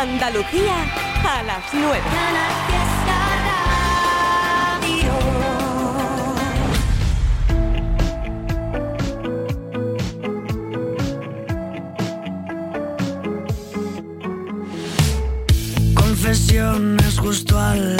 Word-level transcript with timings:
Andalucía 0.00 0.76
a 1.28 1.42
las 1.42 1.62
9. 1.74 2.00
Confesiones 15.94 17.18
justo 17.18 17.58
al 17.58 17.98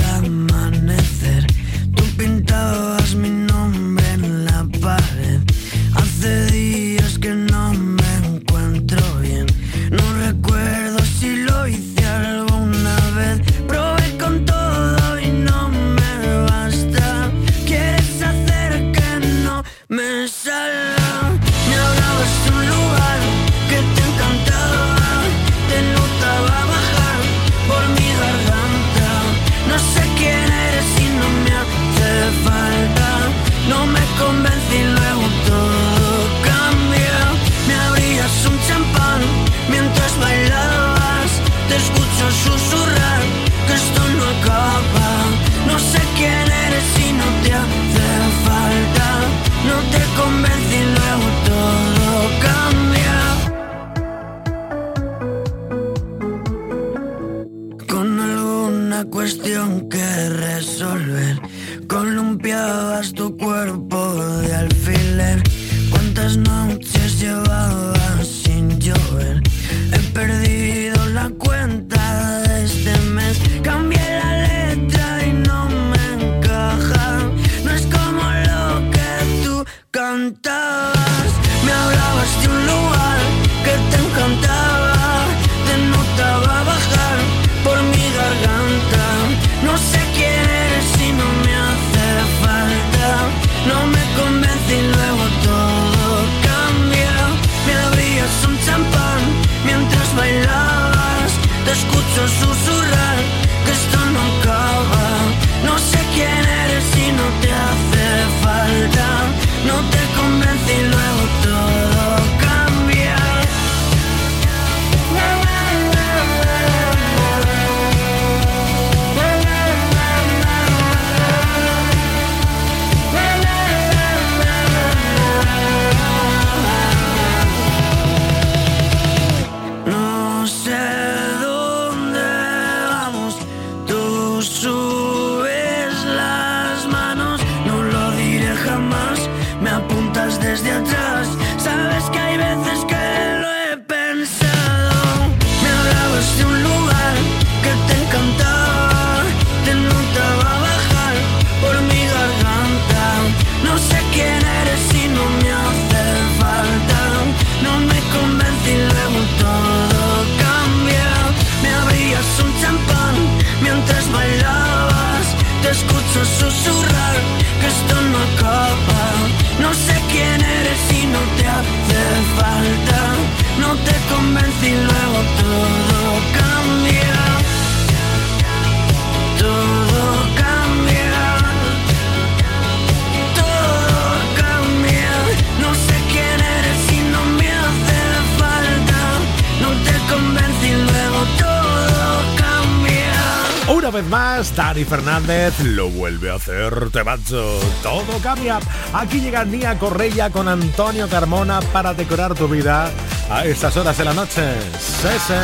Fernández 194.84 195.58
lo 195.60 195.88
vuelve 195.88 196.30
a 196.30 196.34
hacer, 196.34 196.90
te 196.90 197.04
macho. 197.04 197.60
Todo 197.82 198.18
cambia. 198.22 198.58
Aquí 198.92 199.20
llega 199.20 199.44
Nia 199.44 199.78
Correia 199.78 200.30
con 200.30 200.48
Antonio 200.48 201.08
Carmona 201.08 201.60
para 201.72 201.94
decorar 201.94 202.34
tu 202.34 202.48
vida 202.48 202.90
a 203.30 203.44
estas 203.44 203.76
horas 203.76 203.96
de 203.98 204.04
la 204.04 204.14
noche. 204.14 204.42
Cese. 204.78 205.38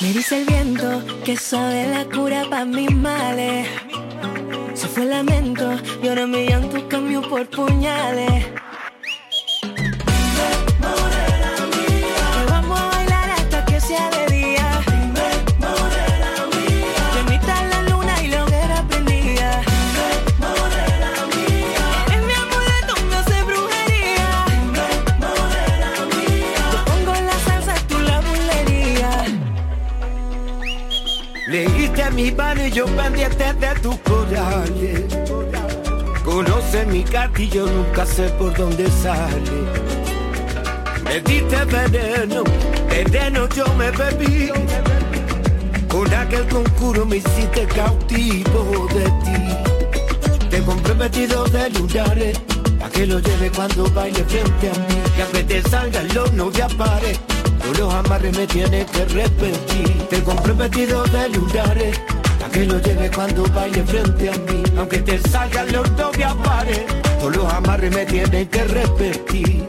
Me 0.00 0.12
dice 0.12 0.40
el 0.40 0.46
viento 0.46 1.02
que 1.24 1.36
soy 1.36 1.86
la 1.86 2.04
cura 2.04 2.44
para 2.50 2.64
mis 2.64 2.90
males. 2.90 3.68
Se 4.74 4.88
fue 4.88 5.04
el 5.04 5.10
lamento 5.10 5.70
y 6.02 6.08
ahora 6.08 6.26
mi 6.26 6.46
llanto 6.46 6.88
cambió 6.88 7.22
por 7.22 7.48
puñales. 7.48 8.46
Iván 32.24 32.58
y 32.58 32.70
yo 32.70 32.86
pendientes 32.86 33.60
de 33.60 33.74
tus 33.82 33.96
corales. 33.98 35.02
Conoce 36.24 36.86
mi 36.86 37.02
gatillo, 37.02 37.66
nunca 37.66 38.06
sé 38.06 38.30
por 38.38 38.56
dónde 38.56 38.90
sale. 38.90 39.58
Me 41.04 41.20
diste 41.20 41.64
veneno, 41.66 42.42
veneno 42.88 43.46
yo 43.50 43.66
me 43.74 43.90
bebí. 43.90 44.48
Con 45.86 46.14
aquel 46.14 46.46
concurso 46.48 47.04
me 47.04 47.18
hiciste 47.18 47.66
cautivo 47.66 48.88
de 48.94 49.04
ti. 49.04 50.48
Te 50.48 50.62
compré 50.62 50.94
vestido 50.94 51.44
de 51.44 51.68
lunares, 51.68 52.40
pa' 52.78 52.88
que 52.88 53.06
lo 53.06 53.18
lleve 53.18 53.50
cuando 53.50 53.84
baile 53.90 54.24
frente 54.24 54.70
a 54.70 54.72
mí. 54.72 54.96
Que 55.14 55.22
a 55.22 55.26
veces 55.26 55.70
salga 55.70 56.00
el 56.00 56.16
horno 56.16 56.50
y 56.56 56.60
apare, 56.62 57.18
con 57.60 57.78
los 57.78 57.92
amarres 57.92 58.34
me 58.34 58.46
tienes 58.46 58.90
que 58.90 59.02
arrepentir. 59.02 60.08
Te 60.08 60.22
compré 60.22 60.54
vestido 60.54 61.04
de 61.04 61.28
lunares 61.28 62.00
que 62.54 62.64
lo 62.66 62.78
lleve 62.78 63.10
cuando 63.10 63.42
baile 63.52 63.82
frente 63.84 64.30
a 64.30 64.32
mí. 64.32 64.62
Aunque 64.78 64.98
te 64.98 65.18
salgan 65.28 65.72
los 65.72 65.96
dobles 65.96 66.32
pares 66.44 66.82
Todos 67.18 67.36
los 67.36 67.52
amarres 67.52 67.90
me 67.94 68.06
tienen 68.06 68.46
que 68.48 68.64
repetir. 68.64 69.68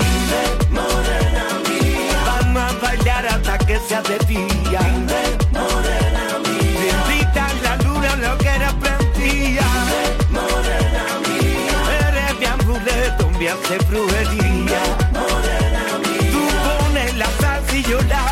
Dime, 0.00 0.42
morena 0.70 1.44
mía. 1.68 2.18
Vamos 2.26 2.62
a 2.62 2.86
bailar 2.86 3.26
hasta 3.26 3.58
que 3.58 3.78
sea 3.88 4.02
de 4.02 4.18
día. 4.26 4.80
Dime, 4.82 5.22
morena 5.52 6.24
mía. 6.44 6.80
Bendita 6.82 7.44
la 7.62 7.76
luna 7.84 8.16
lo 8.16 8.38
que 8.38 8.48
era 8.48 8.70
plantilla. 8.82 9.66
Dime, 9.86 10.02
morena 10.40 11.04
mía. 11.28 11.76
Eres 12.08 12.32
mi 12.40 12.46
amuleto, 12.46 13.30
mi 13.38 13.46
hace 13.46 13.78
brujería. 13.88 14.42
Dime, 14.42 14.82
morena 15.12 15.84
mía. 16.02 16.30
Tú 16.32 16.42
pones 16.66 17.16
la 17.16 17.26
salsa 17.40 17.76
y 17.76 17.82
yo 17.84 17.98
la 18.02 18.22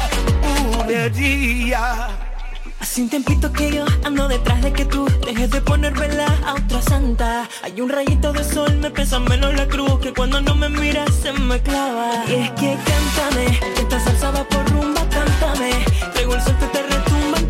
brujería 0.40 1.67
Hace 2.98 3.04
un 3.04 3.10
tiempito 3.10 3.52
que 3.52 3.70
yo 3.70 3.84
ando 4.02 4.26
detrás 4.26 4.60
de 4.60 4.72
que 4.72 4.84
tú 4.84 5.06
dejes 5.24 5.48
de 5.52 5.60
poner 5.60 5.92
vela 5.94 6.26
a 6.44 6.54
otra 6.54 6.82
santa. 6.82 7.48
Hay 7.62 7.80
un 7.80 7.88
rayito 7.88 8.32
de 8.32 8.42
sol, 8.42 8.76
me 8.78 8.90
pesa 8.90 9.20
menos 9.20 9.54
la 9.54 9.68
cruz 9.68 10.00
que 10.00 10.12
cuando 10.12 10.40
no 10.40 10.56
me 10.56 10.68
miras 10.68 11.14
se 11.14 11.32
me 11.32 11.60
clava. 11.62 12.24
Y 12.28 12.34
es 12.34 12.50
que 12.58 12.76
cántame, 12.88 13.60
esta 13.76 14.00
salsa 14.00 14.32
va 14.32 14.42
por 14.42 14.68
rumba, 14.72 15.00
cántame. 15.10 15.70
Traigo 16.12 16.34
el 16.34 16.42
sol 16.42 16.56
que 16.58 16.66
te 16.66 16.82
retumba, 16.82 17.47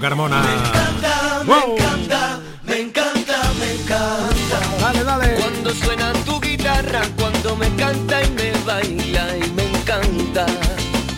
Carmona. 0.00 0.40
Me 0.42 0.54
encanta, 0.54 1.42
Wow. 1.46 1.76
me 1.76 1.80
encanta, 1.80 2.40
me 2.66 2.80
encanta, 2.80 3.36
me 3.58 3.74
encanta. 3.74 4.58
Dale, 4.80 5.04
dale. 5.04 5.34
Cuando 5.40 5.70
suena 5.74 6.12
tu 6.24 6.40
guitarra, 6.40 7.02
cuando 7.18 7.56
me 7.56 7.68
canta 7.76 8.22
y 8.22 8.30
me 8.30 8.52
baila 8.64 9.36
y 9.36 9.50
me 9.50 9.64
encanta. 9.70 10.46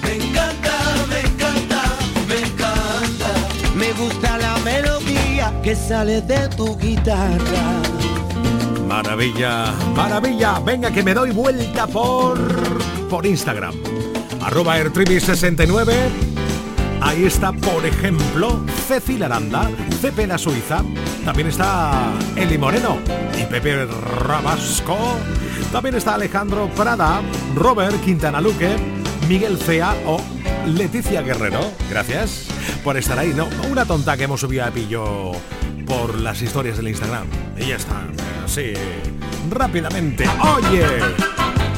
Me 0.03 0.17
encanta, 0.17 0.75
me 1.09 1.21
encanta, 1.21 1.83
me 2.29 2.39
encanta. 2.41 3.29
Me 3.77 3.93
gusta 3.93 4.39
la 4.39 4.57
melodía 4.59 5.53
que 5.63 5.75
sale 5.77 6.21
de 6.23 6.49
tu 6.57 6.77
guitarra. 6.77 7.83
Maravilla, 8.89 9.73
maravilla. 9.95 10.59
Venga 10.61 10.91
que 10.91 11.03
me 11.03 11.15
doy 11.15 11.31
vuelta 11.31 11.87
por 11.87 12.39
por 13.09 13.25
Instagram. 13.27 13.75
Arroba 14.43 14.77
Airtribi69. 14.79 16.32
Ahí 17.13 17.27
está, 17.27 17.53
por 17.53 17.85
ejemplo, 17.85 18.65
Ceci 18.89 19.23
Aranda, 19.23 19.71
Cepe 20.01 20.27
la 20.27 20.39
Suiza. 20.39 20.83
También 21.27 21.49
está 21.49 22.11
Eli 22.37 22.57
Moreno 22.57 23.01
y 23.39 23.45
Pepe 23.45 23.85
Rabasco. 23.85 24.97
También 25.71 25.97
está 25.97 26.15
Alejandro 26.15 26.71
Prada, 26.75 27.21
Robert 27.55 28.03
Quintana 28.03 28.41
Luque, 28.41 28.77
Miguel 29.29 29.59
Cea 29.59 29.95
o 30.07 30.23
Leticia 30.67 31.21
Guerrero. 31.21 31.61
Gracias 31.91 32.47
por 32.83 32.97
estar 32.97 33.19
ahí. 33.19 33.35
No, 33.37 33.47
una 33.71 33.85
tonta 33.85 34.17
que 34.17 34.25
hemos 34.25 34.41
subido 34.41 34.65
a 34.65 34.71
pillo 34.71 35.33
por 35.87 36.19
las 36.19 36.41
historias 36.41 36.79
del 36.79 36.89
Instagram. 36.89 37.27
Y 37.59 37.67
ya 37.67 37.77
está. 37.77 38.07
Así, 38.43 38.73
rápidamente. 39.51 40.25
Oye, 40.57 40.87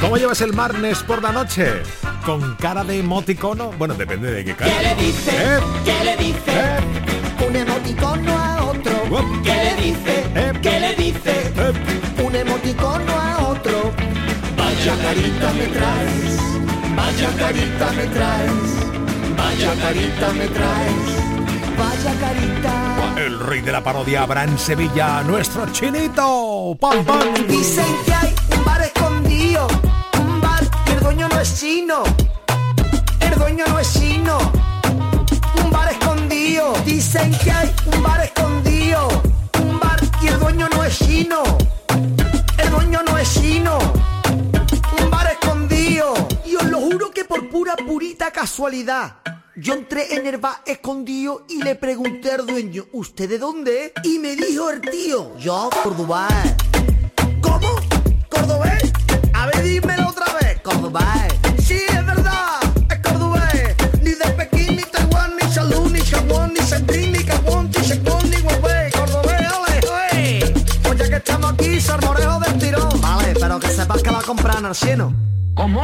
¿cómo 0.00 0.16
llevas 0.16 0.40
el 0.42 0.52
martes 0.52 1.02
por 1.02 1.20
la 1.20 1.32
noche? 1.32 1.82
¿Con 2.24 2.54
cara 2.54 2.84
de 2.84 3.00
emoticono? 3.00 3.70
Bueno, 3.72 3.92
depende 3.94 4.30
de 4.30 4.44
qué 4.44 4.54
cara. 4.54 4.70
¿Qué 4.72 4.82
le 4.82 4.94
dice? 4.94 5.30
¿Eh? 5.30 5.58
¿Qué 5.84 6.04
le 6.04 6.16
dice? 6.16 6.40
¿Eh? 6.48 7.46
Un 7.46 7.56
emoticono 7.56 8.32
a 8.32 8.64
otro. 8.64 8.92
Uop. 9.10 9.42
¿Qué 9.42 9.52
le 9.52 9.74
dice? 9.82 10.24
Eh. 10.34 10.52
¿Qué 10.62 10.80
le 10.80 10.94
dice? 10.94 11.52
¿Eh? 11.54 12.22
Un 12.24 12.34
emoticono 12.34 13.12
a 13.12 13.48
otro. 13.48 13.92
Vaya 14.56 14.96
carita 15.02 15.52
me 15.52 15.66
traes. 15.66 16.40
Vaya 16.96 17.30
carita 17.38 17.92
me 17.92 18.06
traes. 18.06 18.70
Vaya 19.36 19.74
carita 19.82 20.32
me 20.32 20.46
traes. 20.48 21.24
Vaya 21.76 22.20
carita. 22.20 23.20
El 23.20 23.38
rey 23.38 23.60
de 23.60 23.72
la 23.72 23.82
parodia 23.82 24.22
habrá 24.22 24.44
en 24.44 24.58
Sevilla, 24.58 25.22
nuestro 25.22 25.66
chinito. 25.72 26.74
¡Pam, 26.80 27.04
pam! 27.04 27.34
Dicen 27.48 27.84
que 28.06 28.14
hay 28.14 28.34
dueño 31.14 31.28
no 31.28 31.40
es 31.40 31.60
chino. 31.60 32.02
El 33.20 33.38
dueño 33.38 33.64
no 33.68 33.78
es 33.78 33.92
chino. 33.92 34.36
Un 35.62 35.70
bar 35.70 35.92
escondido. 35.92 36.72
Dicen 36.84 37.30
que 37.38 37.52
hay 37.52 37.72
un 37.86 38.02
bar 38.02 38.20
escondido. 38.24 39.08
Un 39.62 39.78
bar 39.78 40.00
y 40.20 40.26
el 40.26 40.40
dueño 40.40 40.68
no 40.74 40.82
es 40.82 40.98
chino. 40.98 41.42
El 42.58 42.70
dueño 42.70 43.00
no 43.06 43.16
es 43.16 43.32
chino. 43.32 43.78
Un 45.00 45.10
bar 45.10 45.30
escondido. 45.30 46.14
Y 46.44 46.56
os 46.56 46.64
lo 46.64 46.80
juro 46.80 47.12
que 47.12 47.24
por 47.24 47.48
pura 47.48 47.76
purita 47.76 48.32
casualidad. 48.32 49.18
Yo 49.54 49.74
entré 49.74 50.16
en 50.16 50.26
el 50.26 50.38
bar 50.38 50.62
escondido 50.66 51.46
y 51.48 51.62
le 51.62 51.76
pregunté 51.76 52.32
al 52.32 52.44
dueño, 52.44 52.86
¿usted 52.92 53.28
de 53.28 53.38
dónde? 53.38 53.84
es?". 53.84 53.92
Y 54.02 54.18
me 54.18 54.34
dijo 54.34 54.68
el 54.68 54.80
tío, 54.80 55.38
yo, 55.38 55.70
Córdoba. 55.80 56.26
¿Cómo? 57.40 57.68
¿Cordobés? 58.28 58.92
A 59.32 59.46
ver, 59.46 59.62
dímelo. 59.62 60.03
Cordobés. 60.64 61.04
Sí, 61.62 61.78
es 61.86 62.06
verdad, 62.06 62.58
es 62.90 62.98
cordobés. 63.00 63.76
Ni 64.00 64.12
de 64.12 64.24
Pekín, 64.38 64.76
ni 64.76 64.82
Taiwán, 64.82 65.32
ni 65.36 65.52
Salud, 65.52 65.92
ni 65.92 66.00
Jamón, 66.00 66.54
ni 66.54 66.60
Sandrín, 66.60 67.12
ni 67.12 67.18
Gabón, 67.18 67.66
ni 67.66 67.86
Chacón, 67.86 68.30
ni 68.30 68.36
Huawei. 68.38 68.90
Cordobés, 68.92 69.46
ole, 69.52 69.80
ole. 69.92 70.52
Pues 70.82 70.98
ya 70.98 71.08
que 71.10 71.16
estamos 71.16 71.52
aquí, 71.52 71.78
salmorejo 71.78 72.40
del 72.40 72.58
tirón. 72.58 73.00
Vale, 73.02 73.34
pero 73.38 73.60
que 73.60 73.68
sepas 73.68 74.02
que 74.02 74.10
va 74.10 74.20
a 74.20 74.22
comprar 74.22 74.58
en 74.60 74.66
el 74.66 74.74
cielo. 74.74 75.12
¿Cómo? 75.54 75.82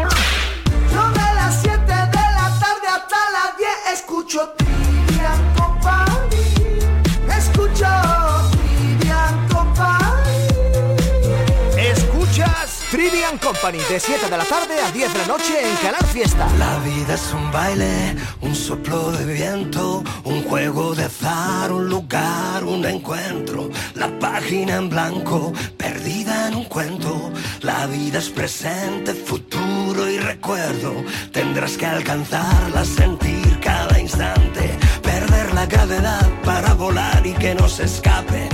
De 13.61 14.01
7 14.01 14.31
de 14.31 14.39
la 14.39 14.45
tarde 14.45 14.81
a 14.81 14.91
10 14.91 15.13
de 15.13 15.19
la 15.19 15.27
noche 15.27 15.53
en 15.61 15.77
Canal 15.77 16.05
Fiesta. 16.07 16.49
La 16.59 16.79
vida 16.79 17.13
es 17.13 17.33
un 17.35 17.53
baile, 17.53 18.17
un 18.41 18.55
soplo 18.55 19.13
de 19.13 19.35
viento, 19.35 20.03
un 20.25 20.43
juego 20.45 20.95
de 20.95 21.05
azar, 21.05 21.71
un 21.71 21.87
lugar, 21.91 22.65
un 22.65 22.87
encuentro. 22.87 23.69
La 23.95 24.09
página 24.19 24.77
en 24.77 24.89
blanco, 24.89 25.53
perdida 25.77 26.49
en 26.49 26.55
un 26.55 26.65
cuento. 26.65 27.31
La 27.61 27.87
vida 27.87 28.19
es 28.19 28.31
presente, 28.31 29.13
futuro 29.13 30.09
y 30.09 30.19
recuerdo. 30.19 30.95
Tendrás 31.31 31.77
que 31.77 31.85
alcanzarla, 31.85 32.83
sentir 32.87 33.61
cada 33.61 34.01
instante. 34.01 34.71
Perder 35.03 35.53
la 35.53 35.67
gravedad 35.67 36.27
para 36.47 36.73
volar 36.73 37.27
y 37.27 37.35
que 37.35 37.55
no 37.55 37.69
se 37.69 37.85
escape. 37.85 38.49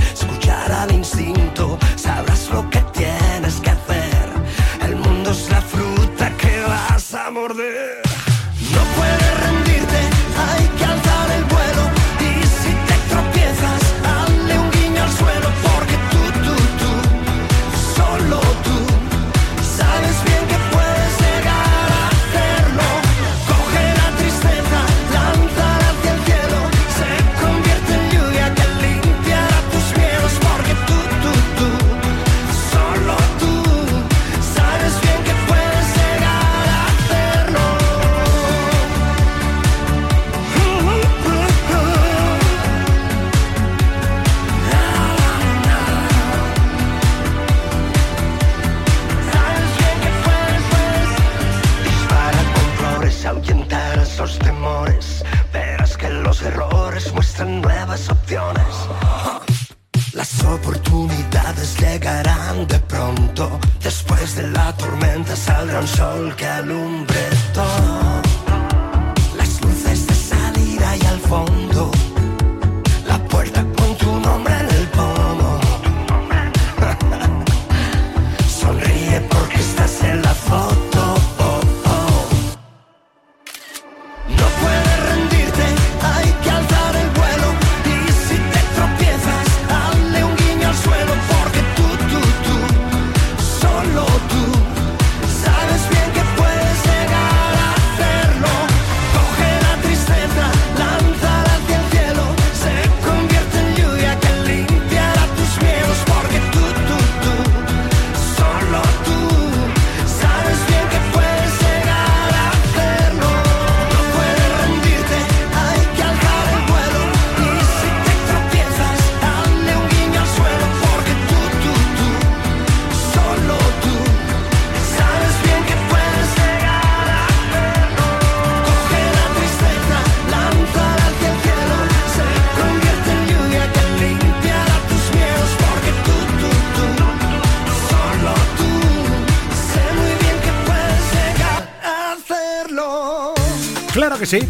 Sí. 144.26 144.40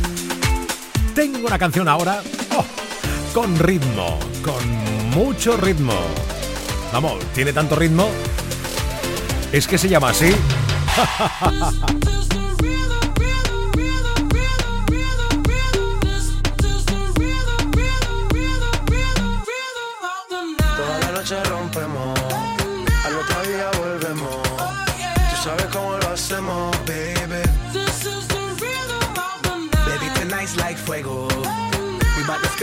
Tengo 1.15 1.47
una 1.47 1.59
canción 1.59 1.87
ahora 1.87 2.23
oh, 2.57 2.65
con 3.35 3.59
ritmo, 3.59 4.19
con 4.43 5.11
mucho 5.11 5.57
ritmo. 5.57 5.93
Vamos, 6.93 7.19
tiene 7.35 7.53
tanto 7.53 7.77
ritmo. 7.77 8.09
Es 9.53 9.69
que 9.69 9.77
se 9.77 9.89
llama 9.89 10.11
así. 10.11 10.31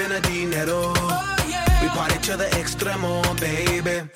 We 0.03 0.09
bout 0.09 0.19
to 0.19 0.23
spend 0.23 0.23
the 0.23 0.29
dinero. 0.29 0.89
We 1.81 1.87
party 1.89 2.17
to 2.19 2.37
the 2.37 2.45
extremo, 2.59 3.39
baby. 3.39 4.09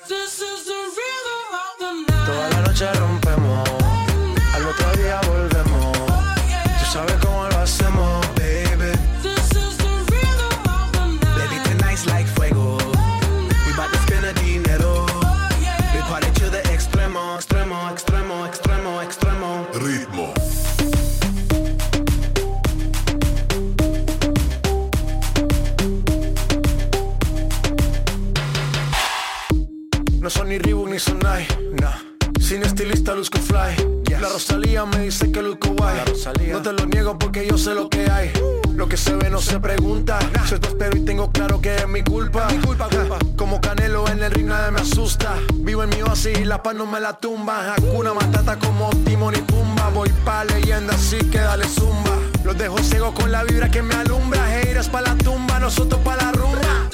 Lo 38.74 38.88
que 38.88 38.96
se 38.96 39.14
ve 39.16 39.28
no 39.30 39.40
se 39.40 39.58
pregunta. 39.60 40.18
Soy 40.48 40.58
tu 40.58 40.68
espero 40.68 40.96
y 40.96 41.04
tengo 41.04 41.30
claro 41.32 41.60
que 41.60 41.74
es 41.76 41.88
mi 41.88 42.02
culpa. 42.02 42.48
Mi 42.50 42.58
culpa, 42.58 42.88
Como 43.36 43.60
Canelo 43.60 44.08
en 44.08 44.22
el 44.22 44.30
ring 44.30 44.46
nadie 44.46 44.70
me 44.70 44.80
asusta. 44.80 45.34
Vivo 45.54 45.82
en 45.82 45.90
mi 45.90 46.02
oasis 46.02 46.38
y 46.38 46.44
la 46.44 46.62
paz 46.62 46.74
no 46.74 46.86
me 46.86 47.00
la 47.00 47.14
tumba. 47.14 47.74
Hakuna 47.74 48.14
Matata 48.14 48.58
como 48.58 48.90
Timon 49.04 49.34
y 49.34 49.42
Pumba. 49.42 49.88
Voy 49.90 50.10
pa' 50.24 50.44
leyenda 50.44 50.94
así 50.94 51.18
que 51.30 51.38
dale 51.38 51.66
zumba. 51.68 52.16
Los 52.44 52.56
dejo 52.56 52.78
ciego 52.78 53.12
con 53.14 53.30
la 53.32 53.44
vibra 53.44 53.70
que 53.70 53.82
me 53.82 53.94
alumbra. 53.94 54.60
Heiras 54.60 54.88
pa' 54.88 55.02
la 55.02 55.14
tumba, 55.16 55.58
nosotros 55.58 56.00
pa' 56.02 56.16
la 56.16 56.32
rumba. 56.32 56.88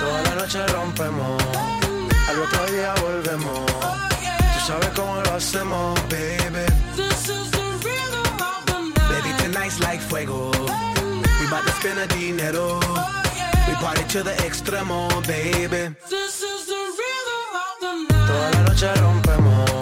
Toda 0.00 0.22
la 0.22 0.34
noche 0.34 0.66
rompemos, 0.66 1.42
al 2.28 2.40
otro 2.40 2.66
día 2.72 2.94
volvemos. 3.00 3.66
Tú 3.66 4.66
sabes 4.66 4.88
cómo 4.96 5.20
lo 5.22 5.34
hacemos. 5.34 6.00
Baby, 6.10 6.41
We 11.62 11.68
bout 11.68 11.74
to 11.74 11.80
spend 11.80 11.98
the 11.98 12.06
dinero. 12.08 12.80
We 13.68 13.74
party 13.74 14.04
to 14.08 14.22
the 14.22 14.32
extremo, 14.42 15.08
baby. 15.26 15.94
Toda 18.26 18.50
la 18.50 18.62
noche 18.62 18.94
rompemos, 19.00 19.81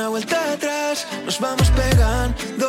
una 0.00 0.08
vuelta 0.08 0.52
atrás, 0.52 1.06
nos 1.26 1.38
vamos 1.40 1.70
pegando 1.72 2.68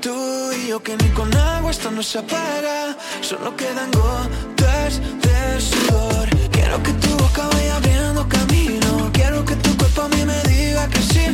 tú 0.00 0.50
y 0.52 0.68
yo 0.68 0.82
que 0.82 0.96
ni 0.96 1.08
con 1.10 1.34
agua 1.36 1.70
esto 1.70 1.90
no 1.90 2.02
se 2.02 2.18
apaga, 2.18 2.96
solo 3.20 3.54
quedan 3.54 3.90
gotas 3.90 4.98
de 5.24 5.60
sudor. 5.60 6.26
Quiero 6.50 6.82
que 6.82 6.92
tu 6.94 7.10
boca 7.18 7.48
vaya 7.52 7.76
abriendo 7.76 8.26
camino, 8.26 9.10
quiero 9.12 9.44
que 9.44 9.56
tu 9.56 9.76
cuerpo 9.76 10.02
a 10.02 10.08
mí 10.08 10.24
me 10.24 10.40
diga 10.48 10.88
que 10.88 11.02
sí, 11.02 11.24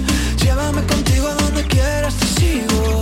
llévame 0.43 0.83
contigo 0.83 1.29
a 1.29 1.35
donde 1.35 1.63
quieras 1.69 2.15
te 2.17 2.27
sigo, 2.27 3.01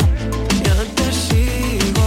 ya 0.66 0.76
te 0.98 1.06
sigo. 1.24 2.06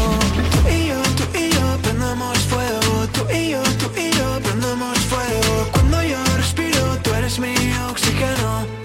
Tú 0.52 0.70
y 0.70 0.88
yo, 0.90 1.02
tú 1.18 1.26
y 1.36 1.50
yo 1.50 1.66
prendemos 1.82 2.38
fuego, 2.52 3.08
tú 3.12 3.22
y 3.34 3.50
yo, 3.50 3.64
tú 3.80 3.90
y 4.00 4.12
yo 4.12 4.40
prendemos 4.44 5.00
fuego. 5.00 5.68
Cuando 5.72 6.04
yo 6.04 6.20
respiro, 6.36 6.84
tú 7.02 7.12
eres 7.16 7.40
mi 7.40 7.56
oxígeno. 7.90 8.77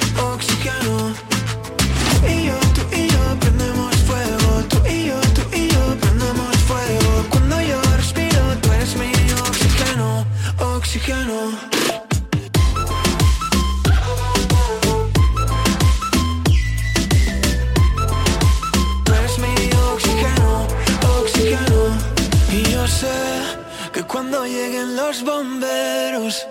Cuando 24.33 24.49
lleguen 24.49 24.97
los 24.97 25.23
bomberos 25.25 26.47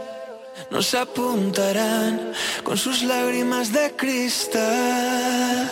nos 0.69 0.93
apuntarán 0.93 2.31
con 2.63 2.77
sus 2.77 3.01
lágrimas 3.01 3.73
de 3.73 3.91
cristal. 3.95 5.67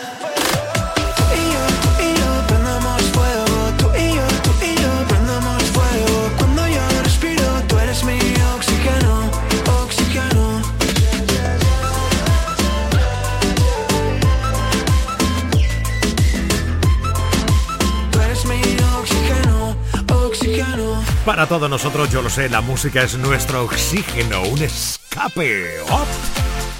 Para 21.24 21.46
todos 21.46 21.68
nosotros, 21.68 22.10
yo 22.10 22.22
lo 22.22 22.30
sé, 22.30 22.48
la 22.48 22.62
música 22.62 23.02
es 23.02 23.16
nuestro 23.18 23.64
oxígeno, 23.64 24.42
un 24.42 24.62
escape. 24.62 25.76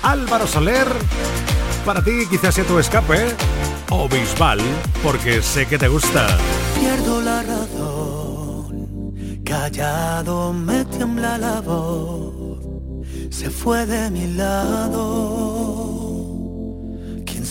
Álvaro 0.03 0.47
Soler, 0.47 0.87
para 1.85 2.03
ti 2.03 2.27
quizás 2.29 2.55
sea 2.55 2.65
tu 2.65 2.79
escape. 2.79 3.37
O 3.91 4.09
Bisbal, 4.09 4.61
porque 5.03 5.43
sé 5.43 5.67
que 5.67 5.77
te 5.77 5.89
gusta. 5.89 6.27
Pierdo 6.79 7.21
la 7.21 7.43
razón, 7.43 9.13
callado 9.45 10.55
me 10.55 10.87
tiembla 10.87 11.37
la 11.37 11.61
voz, 11.61 13.05
se 13.31 13.51
fue 13.51 13.85
de 13.85 14.11
mi 14.11 14.27
lado. 14.35 16.10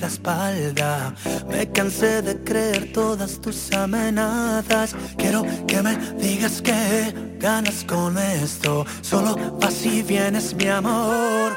la 0.00 0.06
espalda. 0.06 1.14
Me 1.48 1.70
cansé 1.70 2.22
de 2.22 2.42
creer 2.42 2.92
todas 2.92 3.40
tus 3.40 3.72
amenazas. 3.72 4.94
Quiero 5.16 5.44
que 5.66 5.82
me 5.82 5.96
digas 6.18 6.62
que 6.62 7.12
ganas 7.38 7.84
con 7.84 8.18
esto. 8.18 8.86
Solo 9.02 9.36
vas 9.60 9.84
y 9.84 10.02
vienes, 10.02 10.54
mi 10.54 10.68
amor. 10.68 11.52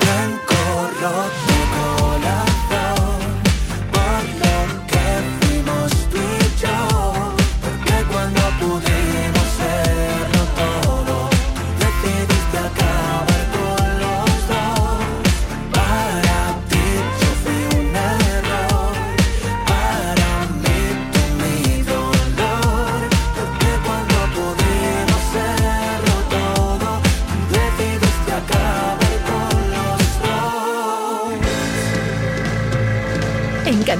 Blanco 0.00 0.90
roto 1.00 2.13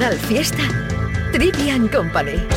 Canal 0.05 0.19
Fiesta, 0.19 0.69
Trivian 1.33 1.89
Company. 1.89 2.54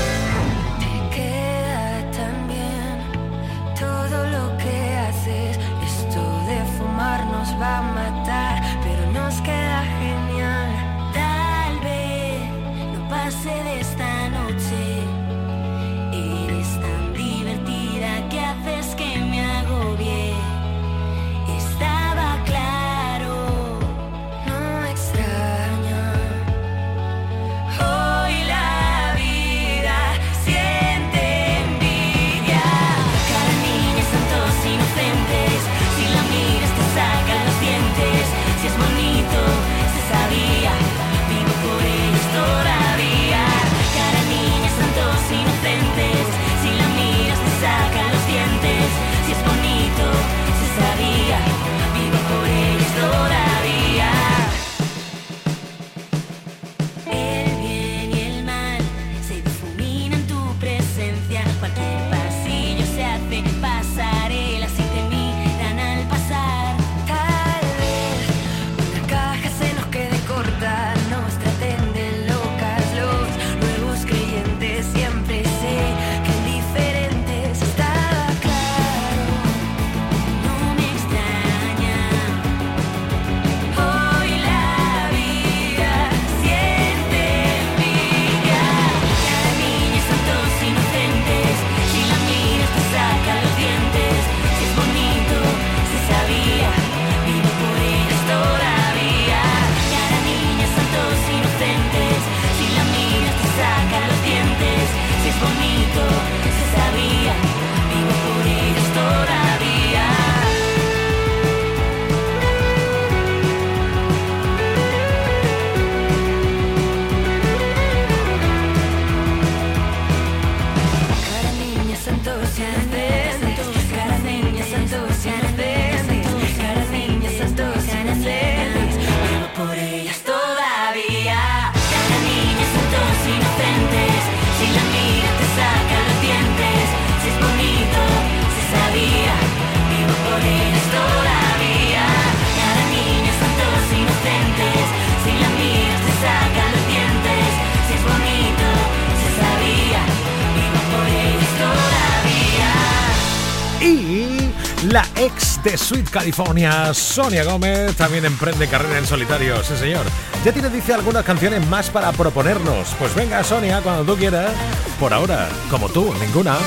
La 153.80 155.06
ex 155.16 155.62
de 155.63 155.78
Sweet 155.78 156.10
California, 156.10 156.94
Sonia 156.94 157.44
Gómez, 157.44 157.96
también 157.96 158.26
emprende 158.26 158.68
carrera 158.68 158.98
en 158.98 159.06
solitario, 159.06 159.63
sí 159.63 159.76
señor. 159.78 160.06
Ya 160.44 160.52
tiene, 160.52 160.70
dice, 160.70 160.94
algunas 160.94 161.24
canciones 161.24 161.66
más 161.68 161.90
para 161.90 162.12
proponernos. 162.12 162.96
Pues 162.98 163.13
venga, 163.13 163.44
Sonia, 163.44 163.82
cuando 163.82 164.04
tú 164.04 164.18
quieras. 164.18 164.52
Por 165.00 165.13
ahora, 165.13 165.50
como 165.70 165.90
tú, 165.90 166.12
ninguna. 166.20 166.58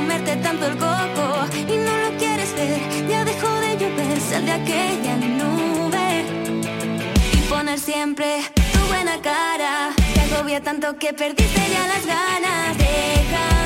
Comerte 0.00 0.36
tanto 0.36 0.66
el 0.66 0.76
coco. 0.78 1.26
Y 1.56 1.76
no 1.76 1.94
lo 2.04 2.10
quieres 2.18 2.54
ver, 2.54 2.80
ya 3.08 3.24
dejó 3.24 3.50
de 3.60 3.76
llover. 3.80 4.20
Sal 4.20 4.46
de 4.46 4.52
aquella 4.52 5.14
nube. 5.16 6.24
Y 7.34 7.40
poner 7.48 7.78
siempre 7.78 8.42
tu 8.72 8.80
buena 8.88 9.16
cara. 9.20 9.90
Te 10.14 10.20
agobia 10.20 10.60
tanto 10.62 10.96
que 10.96 11.12
perdiste 11.12 11.62
ya 11.74 11.86
las 11.92 12.04
ganas. 12.06 12.78
Déjame 12.78 13.59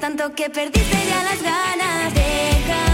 tanto 0.00 0.34
que 0.34 0.48
perdiste 0.48 0.96
ya 1.08 1.22
las 1.22 1.42
ganas. 1.42 2.14
Déjame 2.14 2.89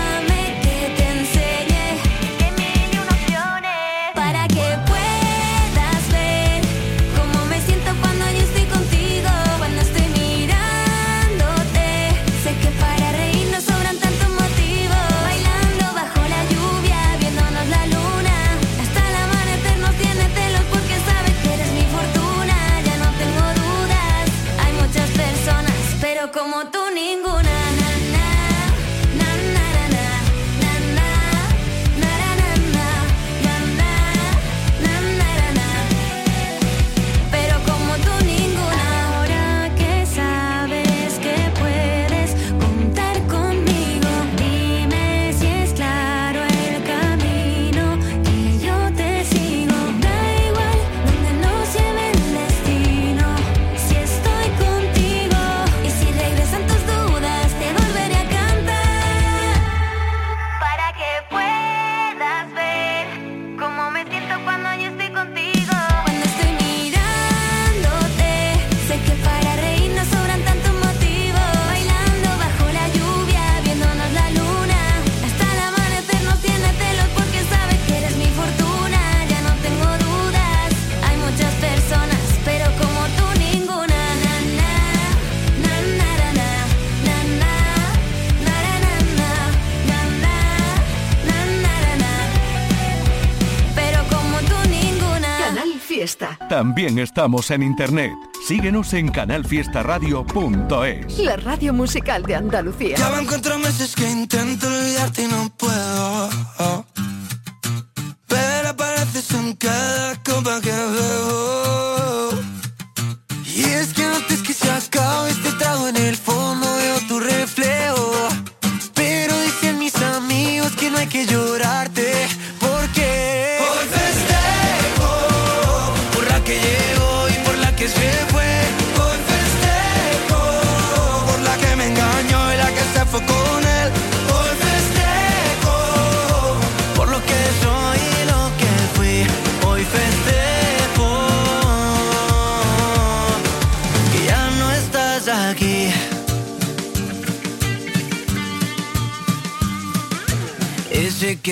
También 96.56 96.98
estamos 96.98 97.50
en 97.50 97.62
internet. 97.62 98.14
Síguenos 98.48 98.94
en 98.94 99.08
canalfiestaradio.es. 99.08 101.18
La 101.18 101.36
radio 101.36 101.74
musical 101.74 102.22
de 102.22 102.34
Andalucía. 102.34 102.96
Ya 102.96 103.10
van 103.10 103.26
cuatro 103.26 103.58
meses 103.58 103.94
que 103.94 104.10
intento 104.10 104.66
olvidarte 104.66 105.24
y 105.24 105.26
no 105.26 105.50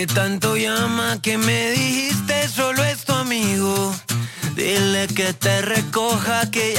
tanto 0.06 0.56
llama 0.56 1.20
que 1.22 1.38
me 1.38 1.70
dijiste 1.70 2.48
solo 2.48 2.82
es 2.84 3.04
tu 3.04 3.12
amigo. 3.12 3.94
Dile 4.54 5.06
que 5.08 5.32
te 5.32 5.62
recoja 5.62 6.50
que 6.50 6.73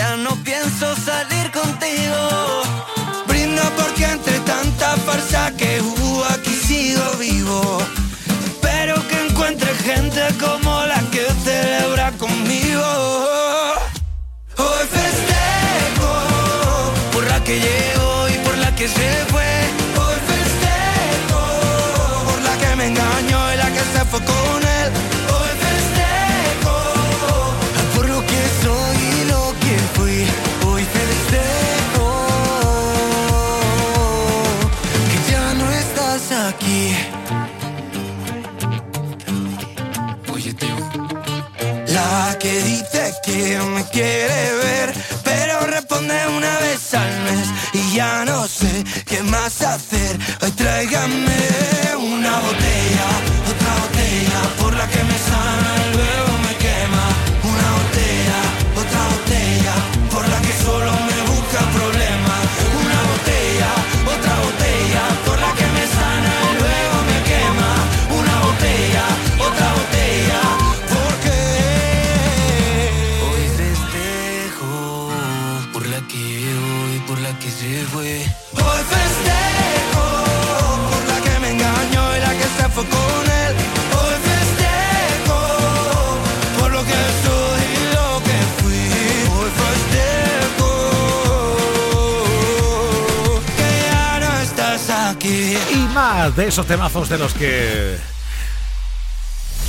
esos 96.56 96.68
temazos 96.68 97.10
de 97.10 97.18
los 97.18 97.34
que 97.34 97.98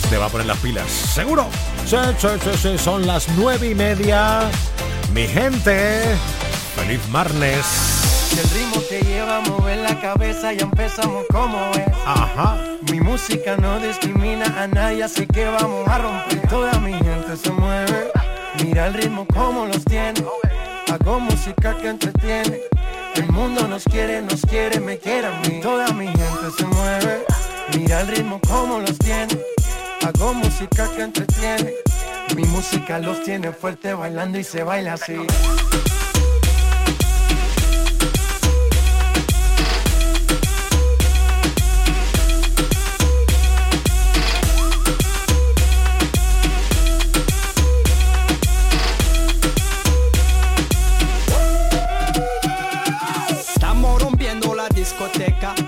te 0.08 0.16
va 0.18 0.26
a 0.26 0.28
poner 0.28 0.46
las 0.46 0.58
pilas. 0.58 0.88
¿Seguro? 0.88 1.48
Sí, 1.84 1.96
sí, 2.16 2.28
sí, 2.40 2.50
sí, 2.62 2.78
son 2.78 3.08
las 3.08 3.28
nueve 3.30 3.70
y 3.70 3.74
media. 3.74 4.42
Mi 5.12 5.26
gente, 5.26 6.16
feliz 6.76 7.00
martes. 7.08 7.66
El 8.38 8.50
ritmo 8.50 8.80
te 8.88 9.00
lleva 9.02 9.38
a 9.38 9.40
mover 9.40 9.78
la 9.78 10.00
cabeza 10.00 10.52
ya 10.52 10.62
empezamos 10.62 11.24
como 11.32 11.58
es. 11.72 11.92
Ajá. 12.06 12.56
Mi 12.92 13.00
música 13.00 13.56
no 13.56 13.80
discrimina 13.80 14.44
a 14.56 14.68
nadie, 14.68 15.02
así 15.02 15.26
que 15.26 15.44
vamos 15.44 15.88
a 15.88 15.98
romper. 15.98 16.48
Toda 16.48 16.78
mi 16.78 16.92
gente 16.92 17.36
se 17.36 17.50
mueve. 17.50 18.12
Mira 18.62 18.86
el 18.86 18.94
ritmo 18.94 19.26
como 19.34 19.66
los 19.66 19.84
tiene. 19.86 20.24
Hago 20.92 21.18
música 21.18 21.76
que 21.78 21.88
entretiene. 21.88 22.75
El 23.16 23.32
mundo 23.32 23.66
nos 23.66 23.84
quiere, 23.84 24.20
nos 24.20 24.42
quiere, 24.42 24.78
me 24.78 24.98
quiere 24.98 25.26
a 25.26 25.40
mí. 25.40 25.60
Toda 25.62 25.90
mi 25.92 26.06
gente 26.06 26.50
se 26.58 26.66
mueve. 26.66 27.24
Mira 27.74 28.02
el 28.02 28.08
ritmo 28.08 28.38
como 28.46 28.78
los 28.80 28.98
tiene. 28.98 29.40
Hago 30.04 30.34
música 30.34 30.86
que 30.94 31.02
entretiene. 31.02 31.72
Mi 32.34 32.44
música 32.44 32.98
los 32.98 33.22
tiene 33.22 33.52
fuerte 33.52 33.94
bailando 33.94 34.38
y 34.38 34.44
se 34.44 34.62
baila 34.62 34.94
así. 34.94 35.16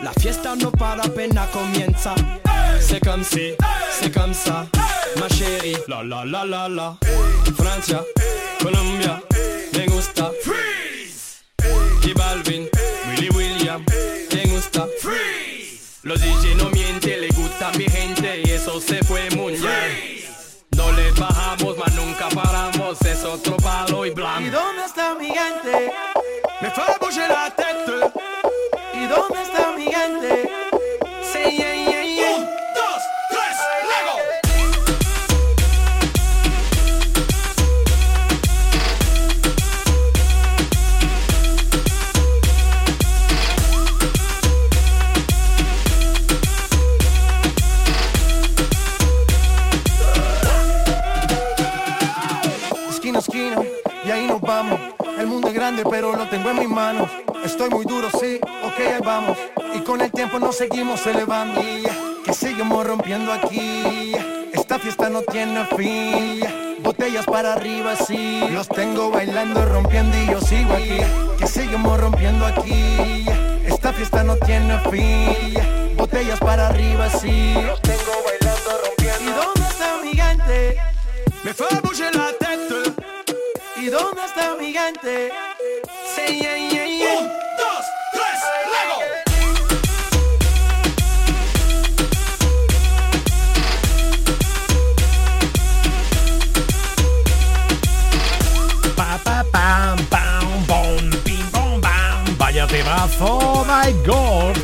La 0.09 0.21
fiesta 0.21 0.57
no 0.57 0.71
para 0.71 1.03
apenas 1.05 1.49
comienza. 1.51 2.15
C'est 2.81 3.01
comme 3.05 3.23
si, 3.25 3.53
c'est 3.91 4.13
comme 4.13 4.33
ça, 4.33 4.67
ma 5.21 5.29
chérie. 5.29 5.77
La 5.87 6.03
la 6.03 6.25
la 6.25 6.45
la 6.45 6.69
la. 6.69 6.97
Francia, 7.57 8.03
Colombia, 8.63 9.21
me 9.75 9.87
gusta. 9.87 10.31
Freeze. 10.43 11.43
J 12.03 12.15
Balvin, 12.15 12.69
Willy 13.09 13.29
William, 13.37 13.85
me 14.35 14.43
gusta. 14.47 14.87
Freeze. 15.03 16.01
Los 16.05 16.21
DJ 16.21 16.55
no 16.57 16.71
mienten, 16.71 17.21
le 17.21 17.29
gusta 17.29 17.71
mi 17.77 17.85
gente 17.85 18.43
y 18.45 18.51
eso 18.51 18.81
se 18.81 19.03
fue 19.05 19.29
muy 19.37 19.55
bien. 19.55 20.25
No 20.77 20.91
le 20.93 21.11
bajamos, 21.13 21.77
mas 21.77 21.95
nunca 21.95 22.29
paramos, 22.31 22.99
es 23.03 23.25
otro 23.25 23.57
palo 23.59 24.07
y 24.07 24.09
¿Y 24.09 24.13
blanco. 24.13 24.51
dónde 24.53 24.85
está 24.87 25.15
mi 25.17 25.27
gente? 25.27 25.93
Me 26.63 26.71
fue 26.71 26.85
bouger 27.01 27.29
la 27.29 27.51
tête. 27.55 28.13
¿Y 28.95 29.07
dónde 29.07 29.43
está 29.43 29.48
mi 30.09 30.38
seguimos 60.59 61.07
elevando. 61.07 61.61
Que 62.25 62.33
seguimos 62.33 62.85
rompiendo 62.85 63.33
aquí. 63.33 64.13
Esta 64.53 64.79
fiesta 64.81 65.09
no 65.09 65.23
tiene 65.23 65.65
fin. 65.77 66.41
Botellas 66.81 67.27
para 67.27 67.53
arriba, 67.53 67.95
sí. 67.95 68.41
Los 68.51 68.69
tengo 68.69 69.11
bailando, 69.11 69.65
rompiendo 69.65 70.17
y 70.19 70.27
yo 70.27 70.41
sigo 70.41 70.73
aquí. 70.75 70.99
Que 71.39 71.47
seguimos 71.47 72.01
rompiendo 72.01 72.45
aquí. 72.45 73.25
Esta 73.67 73.93
fiesta 73.93 74.25
no 74.25 74.35
tiene 74.37 74.79
fin. 74.91 75.97
Botellas 75.97 76.41
para 76.41 76.69
arriba, 76.69 77.09
sí. 77.09 77.55
Los 77.55 77.81
tengo 77.81 78.13
bailando, 78.27 78.71
rompiendo. 78.85 79.23
¿Y 79.23 79.35
dónde 79.35 79.61
está 79.61 79.97
mi 80.03 80.15
gente? 80.17 80.77
Me 81.45 81.55
fue 81.55 81.69
bouger 81.83 82.15
la 82.17 82.33
tête. 82.33 82.93
¿Y 83.77 83.87
dónde 83.87 84.25
está 84.25 84.57
mi 84.57 84.73
gente? 84.73 85.31
Sí, 86.17 86.41
yeah, 86.41 86.57
yeah, 86.57 86.87
yeah. 86.87 87.21
Un, 87.21 87.48
oh 103.21 103.65
my 103.67 103.93
god. 104.07 104.57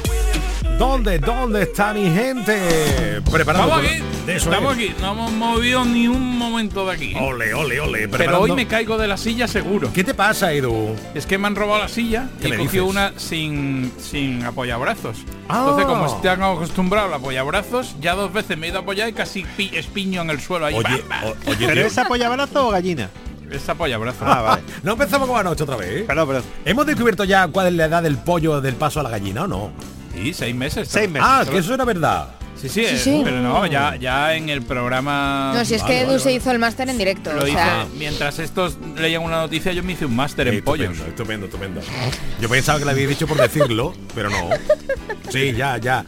¿Dónde, 0.79 1.21
dónde 1.21 1.63
está 1.63 1.95
mi 1.95 2.11
gente? 2.11 3.23
Preparado. 3.31 3.75
Aquí, 3.75 4.01
de 4.27 4.35
eso 4.37 4.51
estamos 4.51 4.77
es. 4.77 4.91
aquí, 4.91 4.95
no 5.01 5.13
hemos 5.13 5.31
movido 5.33 5.85
ni 5.85 6.09
un 6.09 6.37
momento 6.37 6.85
de 6.87 6.93
aquí. 6.93 7.15
Ole, 7.17 7.55
ole, 7.55 7.81
ole. 7.81 8.09
Pero 8.09 8.41
hoy 8.41 8.51
me 8.53 8.67
caigo 8.67 8.99
de 8.99 9.07
la 9.07 9.17
silla 9.17 9.47
seguro. 9.47 9.93
¿Qué 9.93 10.03
te 10.03 10.15
pasa, 10.15 10.53
Edu? 10.53 10.97
Es 11.15 11.27
que 11.27 11.39
me 11.39 11.47
han 11.47 11.55
robado 11.55 11.81
la 11.81 11.89
silla 11.89 12.29
¿Qué 12.41 12.49
y 12.49 12.51
me 12.51 12.57
he 12.57 12.59
cogido 12.59 12.87
dices? 12.87 12.97
una 12.97 13.13
sin, 13.21 13.93
sin 14.01 14.43
apoyabrazos. 14.45 15.19
Ah. 15.49 15.59
Entonces, 15.61 15.87
como 15.87 16.07
estoy 16.07 16.31
acostumbrado 16.31 17.07
al 17.07 17.15
apoyabrazos, 17.15 17.95
ya 18.01 18.17
dos 18.17 18.33
veces 18.33 18.59
me 18.59 18.67
he 18.67 18.71
ido 18.71 18.79
a 18.81 18.83
apoyar 18.83 19.09
y 19.09 19.13
casi 19.13 19.45
pi- 19.57 19.71
espiño 19.75 20.23
en 20.23 20.31
el 20.31 20.41
suelo 20.41 20.67
ahí. 20.67 20.75
Oye, 20.75 21.05
¡bam, 21.09 21.09
bam! 21.09 21.25
o- 21.47 21.51
oye, 21.53 21.67
¿Pero 21.69 21.83
es 21.87 21.97
apoyabrazo 21.99 22.67
o 22.67 22.71
gallina? 22.73 23.11
Es 23.51 23.69
apoyabrazos. 23.69 24.23
Ah, 24.23 24.43
vale. 24.43 24.63
No 24.83 24.93
empezamos 24.93 25.29
con 25.29 25.39
anoche 25.39 25.63
otra 25.63 25.77
vez. 25.77 26.05
perdón. 26.07 26.43
¿Hemos 26.65 26.87
descubierto 26.87 27.25
ya 27.25 27.47
cuál 27.49 27.69
es 27.69 27.73
la 27.75 27.85
edad 27.87 28.03
del 28.03 28.17
pollo 28.19 28.61
del 28.61 28.75
paso 28.75 29.01
a 29.01 29.03
la 29.03 29.11
gallina 29.11 29.45
o 29.45 29.47
no? 29.47 29.71
Sí, 30.15 30.33
seis 30.33 30.55
meses. 30.55 30.89
Seis 30.89 31.09
meses. 31.11 31.29
Ah, 31.29 31.45
que 31.49 31.59
eso 31.59 31.75
era 31.75 31.85
verdad. 31.85 32.29
Sí, 32.61 32.69
sí, 32.69 32.87
Sí, 32.87 32.99
sí. 32.99 33.21
pero 33.25 33.41
no, 33.41 33.67
ya, 33.67 33.97
ya 33.97 34.35
en 34.35 34.49
el 34.49 34.63
programa... 34.63 35.53
No, 35.55 35.65
si 35.65 35.75
es 35.75 35.83
vale, 35.83 35.95
que 35.95 36.01
Edu 36.01 36.07
vale, 36.09 36.19
se 36.21 36.25
vale. 36.27 36.37
hizo 36.37 36.51
el 36.51 36.59
máster 36.59 36.89
en 36.89 36.97
directo. 36.99 37.33
Lo 37.33 37.43
o 37.43 37.47
hice, 37.47 37.57
sea, 37.57 37.87
mientras 37.99 38.39
estos 38.39 38.77
leían 38.97 39.23
una 39.23 39.37
noticia, 39.39 39.73
yo 39.73 39.83
me 39.83 39.93
hice 39.93 40.07
un 40.07 40.17
máster 40.17 40.49
en 40.49 40.63
pollos. 40.65 40.97
estupendo, 40.97 41.47
estupendo, 41.47 41.81
estupendo. 41.81 41.81
Yo 42.41 42.49
pensaba 42.49 42.79
que 42.79 42.85
lo 42.87 42.91
había 42.93 43.07
dicho 43.07 43.27
por 43.27 43.37
decirlo, 43.37 43.95
pero 44.15 44.31
no. 44.31 44.49
Sí, 45.31 45.53
ya, 45.53 45.77
ya. 45.79 46.05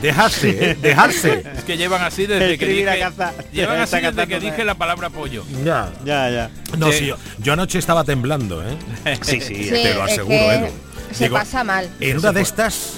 Dejarse, 0.00 0.70
¿eh? 0.70 0.74
dejarse. 0.80 1.42
Es 1.56 1.64
que 1.64 1.76
llevan 1.76 2.02
así 2.02 2.26
desde 2.26 2.56
que 2.56 2.66
dije, 2.66 2.98
caza. 3.00 3.32
llevan 3.52 3.80
así 3.80 3.96
desde 4.00 4.26
que 4.28 4.38
dije 4.40 4.64
la 4.64 4.76
palabra 4.76 5.10
pollo. 5.10 5.44
Ya. 5.64 5.90
Ya, 6.04 6.30
ya. 6.30 6.50
No, 6.78 6.92
Sí. 6.92 6.98
sí, 7.00 7.06
yo, 7.06 7.16
yo 7.38 7.52
anoche 7.54 7.78
estaba 7.78 8.04
temblando, 8.04 8.62
¿eh? 8.62 8.76
Sí, 9.22 9.40
sí. 9.40 9.64
sí, 9.64 9.70
te 9.70 9.94
lo 9.94 10.06
es 10.06 10.12
aseguro, 10.12 10.28
que 10.38 10.54
Edu. 10.54 10.66
se 11.12 11.24
Digo, 11.24 11.36
pasa 11.36 11.64
mal. 11.64 11.88
En 12.00 12.18
una 12.18 12.32
de 12.32 12.40
estas, 12.42 12.92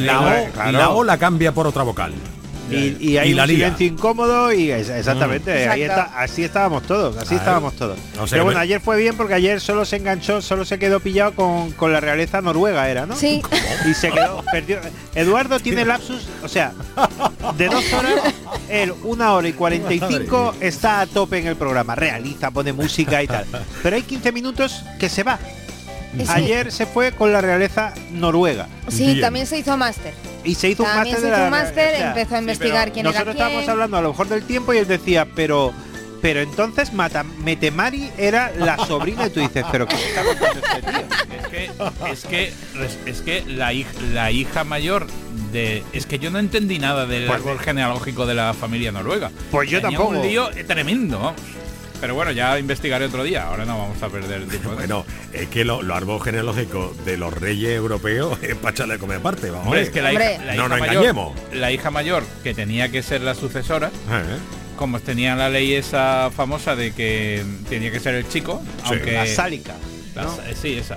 la 0.00 0.20
o, 0.20 0.52
claro. 0.52 0.72
la 0.72 0.90
o 0.90 1.04
la 1.04 1.18
cambia 1.18 1.52
por 1.52 1.66
otra 1.66 1.82
vocal. 1.82 2.12
Y, 2.70 2.96
y 3.06 3.18
hay 3.18 3.32
Y 3.32 3.34
la 3.34 3.42
un 3.42 3.48
lía. 3.48 3.56
silencio 3.66 3.86
incómodo 3.86 4.50
y 4.50 4.70
es- 4.70 4.88
exactamente, 4.88 5.66
Mm. 5.66 5.70
ahí 5.72 5.82
está, 5.82 6.04
así 6.16 6.42
estábamos 6.42 6.84
todos, 6.84 7.14
así 7.18 7.26
Claro. 7.26 7.40
estábamos 7.42 7.74
todos. 7.74 7.98
O 8.18 8.26
sea 8.26 8.36
Pero 8.36 8.44
bueno, 8.44 8.60
me- 8.60 8.64
ayer 8.64 8.80
fue 8.80 8.96
bien 8.96 9.14
porque 9.14 9.34
ayer 9.34 9.60
solo 9.60 9.84
se 9.84 9.96
enganchó, 9.96 10.40
solo 10.40 10.64
se 10.64 10.78
quedó 10.78 10.98
pillado 10.98 11.34
con, 11.34 11.72
con 11.72 11.92
la 11.92 12.00
realeza 12.00 12.40
noruega, 12.40 12.88
era, 12.88 13.04
¿no? 13.04 13.14
Sí. 13.14 13.42
Y 13.86 13.92
se 13.92 14.10
quedó, 14.10 14.42
perdió. 14.50 14.78
Eduardo 15.14 15.60
tiene 15.60 15.84
lapsus, 15.84 16.22
o 16.42 16.48
sea, 16.48 16.72
de 17.58 17.66
dos 17.68 17.92
horas, 17.92 18.14
él 18.70 18.94
una 19.02 19.34
hora 19.34 19.48
y 19.48 19.52
45 19.52 20.54
está 20.60 21.00
a 21.02 21.06
tope 21.06 21.38
en 21.40 21.48
el 21.48 21.56
programa. 21.56 21.94
Realiza, 21.94 22.50
pone 22.52 22.72
música 22.72 23.22
y 23.22 23.26
tal. 23.26 23.44
Pero 23.82 23.96
hay 23.96 24.02
15 24.02 24.32
minutos 24.32 24.82
que 24.98 25.10
se 25.10 25.24
va. 25.24 25.38
Sí. 26.16 26.24
Ayer 26.28 26.70
se 26.72 26.86
fue 26.86 27.12
con 27.12 27.32
la 27.32 27.40
realeza 27.40 27.94
noruega. 28.12 28.68
Sí, 28.88 29.20
también 29.20 29.46
se 29.46 29.58
hizo 29.58 29.76
máster. 29.76 30.12
Y 30.44 30.54
se 30.56 30.68
hizo 30.70 30.82
un 30.82 30.88
También 30.90 31.14
máster 31.14 31.20
se 31.20 31.26
de 31.26 31.28
hizo 31.32 31.38
la- 31.38 31.44
un 31.44 31.50
máster, 31.50 31.94
o 31.94 31.96
sea, 31.98 32.08
empezó 32.08 32.34
a 32.34 32.38
investigar 32.38 32.92
quién 32.92 33.06
era 33.06 33.12
Nosotros 33.12 33.34
estábamos 33.36 33.68
hablando 33.68 33.96
a 33.96 34.02
lo 34.02 34.08
mejor 34.10 34.28
del 34.28 34.42
tiempo 34.44 34.74
y 34.74 34.78
él 34.78 34.86
decía, 34.86 35.26
pero 35.34 35.72
pero 36.20 36.38
entonces 36.40 36.92
Mata, 36.92 37.24
Metemari 37.24 38.08
era 38.16 38.52
la 38.56 38.76
sobrina 38.86 39.26
y 39.26 39.30
tú 39.30 39.40
dices, 39.40 39.64
pero 39.72 39.88
¿qué 39.88 39.96
está 39.96 40.20
este 40.20 40.92
tío? 40.92 41.00
Es 41.32 41.46
que, 41.48 41.70
es 42.12 42.24
que, 42.24 43.10
es 43.10 43.20
que 43.22 43.44
la, 43.48 43.72
hija, 43.72 43.90
la 44.12 44.30
hija 44.30 44.62
mayor 44.62 45.08
de... 45.50 45.82
Es 45.92 46.06
que 46.06 46.20
yo 46.20 46.30
no 46.30 46.38
entendí 46.38 46.78
nada 46.78 47.06
del 47.06 47.26
Pues- 47.26 47.40
árbol 47.40 47.58
genealógico 47.58 48.24
de 48.24 48.34
la 48.34 48.54
familia 48.54 48.92
noruega. 48.92 49.32
Pues 49.50 49.68
yo 49.68 49.80
Tenía 49.80 49.98
tampoco. 49.98 50.16
un 50.20 50.24
lío 50.26 50.48
tremendo, 50.66 51.18
vamos. 51.18 51.40
Pero 52.02 52.16
bueno, 52.16 52.32
ya 52.32 52.58
investigaré 52.58 53.04
otro 53.06 53.22
día. 53.22 53.44
Ahora 53.46 53.64
no 53.64 53.78
vamos 53.78 54.02
a 54.02 54.08
perder 54.08 54.44
tiempo. 54.48 54.72
Bueno, 54.72 55.06
es 55.32 55.46
que 55.46 55.64
lo, 55.64 55.82
lo 55.82 55.94
árbol 55.94 56.20
genealógico 56.20 56.92
de 57.04 57.16
los 57.16 57.32
reyes 57.32 57.70
europeos 57.70 58.36
es 58.42 58.56
para 58.56 58.72
echarle 58.74 58.94
a 58.94 58.98
comer 58.98 59.18
aparte, 59.18 59.50
vamos. 59.50 59.66
Hombre, 59.66 59.80
eh. 59.82 59.84
es 59.84 59.90
que 59.90 60.02
la 60.02 60.12
hija, 60.12 60.20
la 60.44 60.54
no 60.56 60.62
hija 60.64 60.68
nos 60.68 60.80
mayor, 60.80 60.94
engañemos. 60.96 61.32
La 61.52 61.70
hija 61.70 61.90
mayor, 61.92 62.24
que 62.42 62.54
tenía 62.54 62.88
que 62.90 63.04
ser 63.04 63.20
la 63.20 63.36
sucesora, 63.36 63.86
Eh, 64.10 64.36
como 64.76 64.98
tenía 64.98 65.36
la 65.36 65.48
ley 65.48 65.74
esa 65.74 66.30
famosa 66.34 66.74
de 66.74 66.90
que 66.92 67.44
tenía 67.68 67.92
que 67.92 68.00
ser 68.00 68.16
el 68.16 68.28
chico, 68.28 68.60
Sí, 68.78 68.82
aunque 68.94 69.12
la 69.12 69.26
sálica, 69.28 69.74
La 70.16 70.22
¿no? 70.24 70.34
sa- 70.36 70.50
eh, 70.50 70.56
sí, 70.60 70.76
esa. 70.76 70.96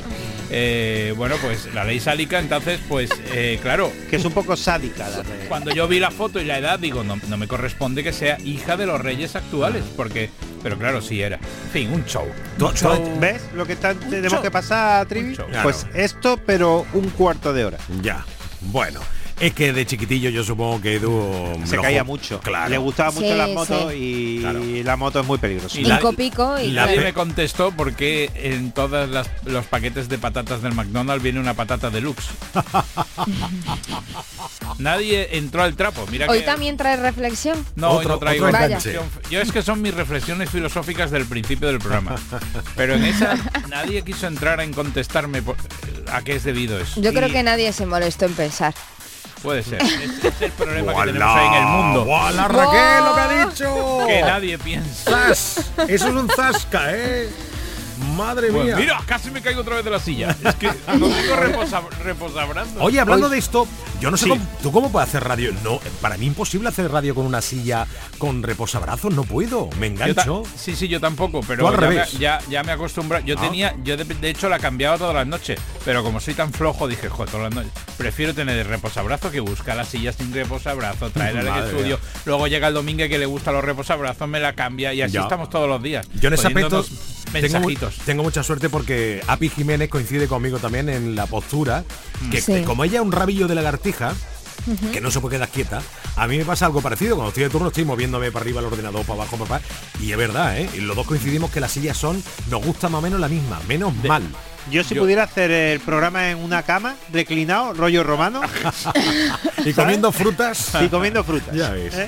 Eh, 0.49 1.13
bueno, 1.15 1.35
pues 1.39 1.71
la 1.75 1.83
ley 1.85 1.99
sálica, 1.99 2.39
entonces, 2.39 2.79
pues 2.89 3.11
eh, 3.31 3.59
claro. 3.61 3.91
Que 4.09 4.15
es 4.15 4.25
un 4.25 4.33
poco 4.33 4.55
sádica 4.57 5.07
la 5.09 5.17
ley. 5.17 5.45
Cuando 5.47 5.71
yo 5.71 5.87
vi 5.87 5.99
la 5.99 6.09
foto 6.09 6.41
y 6.41 6.45
la 6.45 6.57
edad, 6.57 6.79
digo, 6.79 7.03
no, 7.03 7.19
no 7.29 7.37
me 7.37 7.47
corresponde 7.47 8.03
que 8.03 8.11
sea 8.11 8.39
hija 8.43 8.75
de 8.75 8.87
los 8.87 8.99
reyes 8.99 9.35
actuales, 9.35 9.83
porque, 9.95 10.31
pero 10.65 10.79
claro, 10.79 10.99
sí 10.99 11.21
era. 11.21 11.35
En 11.35 11.69
fin, 11.71 11.93
un 11.93 12.03
show. 12.05 12.25
Un. 12.57 13.19
¿Ves 13.19 13.43
lo 13.53 13.67
que 13.67 13.73
está- 13.73 13.93
tenemos 13.93 14.31
show. 14.33 14.41
que 14.41 14.49
pasar, 14.49 15.05
Trivi? 15.05 15.35
Pues 15.61 15.83
Claro. 15.83 15.95
esto, 15.95 16.37
pero 16.43 16.87
un 16.93 17.07
cuarto 17.11 17.53
de 17.53 17.65
hora. 17.65 17.77
Ya. 18.01 18.25
Bueno, 18.61 18.99
es 19.39 19.53
que 19.53 19.73
de 19.73 19.85
chiquitillo 19.85 20.29
yo 20.29 20.43
supongo 20.43 20.81
que 20.81 20.95
Edu 20.95 21.59
Se 21.65 21.77
caía 21.77 22.03
mucho. 22.03 22.39
Claro. 22.39 22.69
Le 22.69 22.77
gustaba 22.77 23.11
mucho 23.11 23.27
Sí, 23.27 23.33
las 23.33 23.49
motos 23.49 23.91
sí. 23.91 23.97
y 23.97 24.83
la 24.83 24.95
moto 24.95 25.19
es 25.19 25.25
muy 25.27 25.37
peligrosa. 25.37 25.79
Y 25.79 25.83
la- 25.85 25.97
Pico 25.97 26.13
pico 26.13 26.59
y, 26.59 26.65
Y 26.65 26.71
nadie 26.71 26.93
claro. 26.93 27.07
me 27.07 27.13
contestó 27.13 27.71
porque 27.71 28.29
en 28.35 28.71
todos 28.71 29.09
los 29.45 29.65
paquetes 29.65 30.09
de 30.09 30.17
patatas 30.17 30.61
del 30.61 30.73
McDonald's 30.73 31.23
viene 31.23 31.39
una 31.39 31.53
patata 31.53 31.89
deluxe. 31.89 32.29
nadie 34.77 35.37
entró 35.37 35.63
al 35.63 35.75
trapo. 35.75 36.05
Mira 36.11 36.27
Hoy 36.29 36.39
que 36.39 36.45
también 36.45 36.77
trae 36.77 36.97
reflexión. 36.97 37.65
no, 37.75 37.91
hoy 37.91 37.97
Otro- 37.97 38.09
no 38.15 38.19
traigo 38.19 38.45
otro 38.47 38.59
reflexión. 38.59 39.03
Yo 39.29 39.41
es 39.41 39.51
que 39.51 39.61
son 39.61 39.81
mis 39.81 39.93
reflexiones 39.93 40.49
filosóficas 40.49 41.11
del 41.11 41.25
principio 41.25 41.67
del 41.67 41.79
programa. 41.79 42.15
Pero 42.75 42.95
en 42.95 43.05
esa 43.05 43.35
nadie 43.69 44.03
quiso 44.03 44.27
entrar 44.27 44.59
en 44.61 44.73
contestarme 44.73 45.41
por- 45.41 45.57
a 46.11 46.21
qué 46.21 46.35
es 46.35 46.43
debido 46.43 46.79
eso. 46.79 47.01
Yo 47.01 47.13
creo 47.13 47.29
que 47.29 47.43
nadie 47.43 47.71
se 47.73 47.85
molestó 47.85 48.25
en 48.25 48.33
pensar. 48.33 48.73
Puede 49.45 49.63
ser. 49.63 49.81
Es, 49.81 50.25
es 50.25 50.41
el 50.41 50.51
problema 50.51 50.93
que 50.93 51.11
tenemos 51.11 51.37
ahí 51.37 51.47
en 51.47 51.53
el 51.53 51.65
mundo. 51.65 52.05
¡Guala, 52.05 52.47
Raquel, 52.47 53.05
lo 53.05 53.15
que 53.15 53.21
ha 53.21 53.45
dicho! 53.45 54.07
Que 54.07 54.21
nadie 54.21 54.57
piensa. 54.57 55.11
¡Zas! 55.11 55.71
Eso 55.87 56.07
es 56.07 56.13
un 56.13 56.27
zasca, 56.29 56.87
¿eh? 56.89 57.29
Madre 58.15 58.51
Pues 58.51 58.65
mía. 58.65 58.75
mira, 58.75 58.99
casi 59.05 59.31
me 59.31 59.41
caigo 59.41 59.61
otra 59.61 59.75
vez 59.75 59.85
de 59.85 59.91
la 59.91 59.99
silla. 59.99 60.35
Es 60.43 60.55
que 60.55 60.67
no 60.97 61.07
tengo 61.09 61.35
reposa. 61.35 61.81
Oye, 62.79 62.99
hablando 62.99 63.29
de 63.29 63.37
esto, 63.37 63.67
yo 64.01 64.11
no 64.11 64.17
sé 64.17 64.25
Sí. 64.25 64.29
cómo, 64.29 64.47
tú 64.61 64.71
cómo 64.71 64.91
puedes 64.91 65.09
hacer 65.09 65.23
radio. 65.23 65.53
No, 65.63 65.79
para 66.01 66.17
mí 66.17 66.25
imposible 66.25 66.69
hacer 66.69 66.91
radio 66.91 67.15
con 67.15 67.25
una 67.25 67.41
silla 67.41 67.87
con 68.17 68.43
reposabrazos, 68.43 69.13
no 69.13 69.23
puedo. 69.23 69.69
Me 69.79 69.87
engancho. 69.87 70.43
sí, 70.57 70.75
sí, 70.75 70.87
yo 70.87 70.99
tampoco, 70.99 71.41
pero 71.47 71.67
al 71.67 71.73
ya, 71.75 71.79
revés. 71.79 72.13
Me, 72.13 72.19
ya, 72.19 72.39
ya 72.49 72.63
me. 72.63 72.75
Yo 73.25 73.35
Ah. 73.37 73.41
tenía, 73.41 73.75
yo 73.83 73.97
de, 73.97 74.03
de 74.03 74.29
hecho 74.29 74.49
la 74.49 74.59
cambiaba 74.59 74.97
todas 74.97 75.15
las 75.15 75.27
noches, 75.27 75.59
pero 75.83 76.03
como 76.03 76.19
soy 76.19 76.33
tan 76.33 76.51
flojo, 76.53 76.87
dije, 76.87 77.09
joder, 77.09 77.29
todas 77.31 77.53
las 77.53 77.55
noches, 77.63 77.71
prefiero 77.97 78.33
tener 78.33 78.57
el 78.57 78.65
reposabrazos 78.65 79.31
que 79.31 79.39
buscar 79.39 79.77
la 79.77 79.85
silla 79.85 80.11
sin 80.11 80.33
reposabrazos, 80.33 81.11
traer 81.13 81.37
al 81.47 81.65
estudio, 81.67 81.99
luego 82.25 82.47
llega 82.47 82.67
el 82.67 82.73
domingo 82.73 83.07
que 83.07 83.17
le 83.17 83.25
gusta 83.25 83.51
los 83.51 83.63
reposabrazos, 83.63 84.27
me 84.27 84.39
la 84.39 84.53
cambia 84.53 84.93
y 84.93 85.01
así 85.01 85.13
Ya. 85.13 85.21
estamos 85.21 85.49
todos 85.49 85.67
los 85.69 85.81
días. 85.81 86.07
Yo 86.19 86.27
en 86.27 86.33
ese 86.33 86.47
aspecto 86.47 86.85
tengo, 87.31 87.41
mensajitos. 87.59 87.95
tengo 88.05 88.23
mucha 88.23 88.43
suerte 88.43 88.69
porque 88.69 89.21
Api 89.27 89.49
Jiménez 89.49 89.89
coincide 89.89 90.27
conmigo 90.27 90.59
también 90.59 90.89
en 90.89 91.15
la 91.15 91.25
postura, 91.27 91.83
que 92.31 92.41
Sí. 92.41 92.63
como 92.65 92.83
ella 92.83 92.99
es 92.99 93.05
un 93.05 93.11
rabillo 93.11 93.47
de 93.47 93.55
lagartija, 93.55 94.13
que 94.91 95.01
no 95.01 95.11
se 95.11 95.19
puede 95.19 95.35
quedar 95.35 95.49
quieta, 95.49 95.81
a 96.15 96.27
mí 96.27 96.37
me 96.37 96.45
pasa 96.45 96.65
algo 96.65 96.81
parecido, 96.81 97.15
cuando 97.15 97.29
estoy 97.29 97.43
de 97.43 97.49
turno 97.49 97.67
estoy 97.67 97.85
moviéndome 97.85 98.31
para 98.31 98.43
arriba 98.43 98.61
el 98.61 98.65
ordenador, 98.67 99.01
para 99.05 99.21
abajo, 99.21 99.37
para 99.37 99.55
abajo, 99.57 99.65
y 100.01 100.11
es 100.11 100.17
verdad, 100.17 100.57
¿eh? 100.59 100.69
Y 100.73 100.79
los 100.81 100.95
dos 100.95 101.05
coincidimos 101.05 101.51
que 101.51 101.59
las 101.59 101.71
sillas 101.71 101.97
son, 101.97 102.23
nos 102.49 102.63
gusta 102.65 102.89
más 102.89 102.99
o 102.99 103.01
menos 103.01 103.19
la 103.19 103.27
misma, 103.27 103.59
menos 103.67 103.93
mal. 104.05 104.23
Yo 104.71 104.83
si 104.83 104.95
Yo- 104.95 105.03
pudiera 105.03 105.23
hacer 105.23 105.51
el 105.51 105.79
programa 105.81 106.31
en 106.31 106.39
una 106.39 106.63
cama, 106.63 106.95
reclinado, 107.13 107.73
rollo 107.73 108.03
romano, 108.03 108.41
y 109.65 109.73
comiendo 109.73 110.11
frutas. 110.11 110.71
y 110.81 110.87
comiendo 110.87 111.23
frutas. 111.23 111.53
Ya 111.55 111.69
ves. 111.71 111.93
¿Eh? 111.93 112.07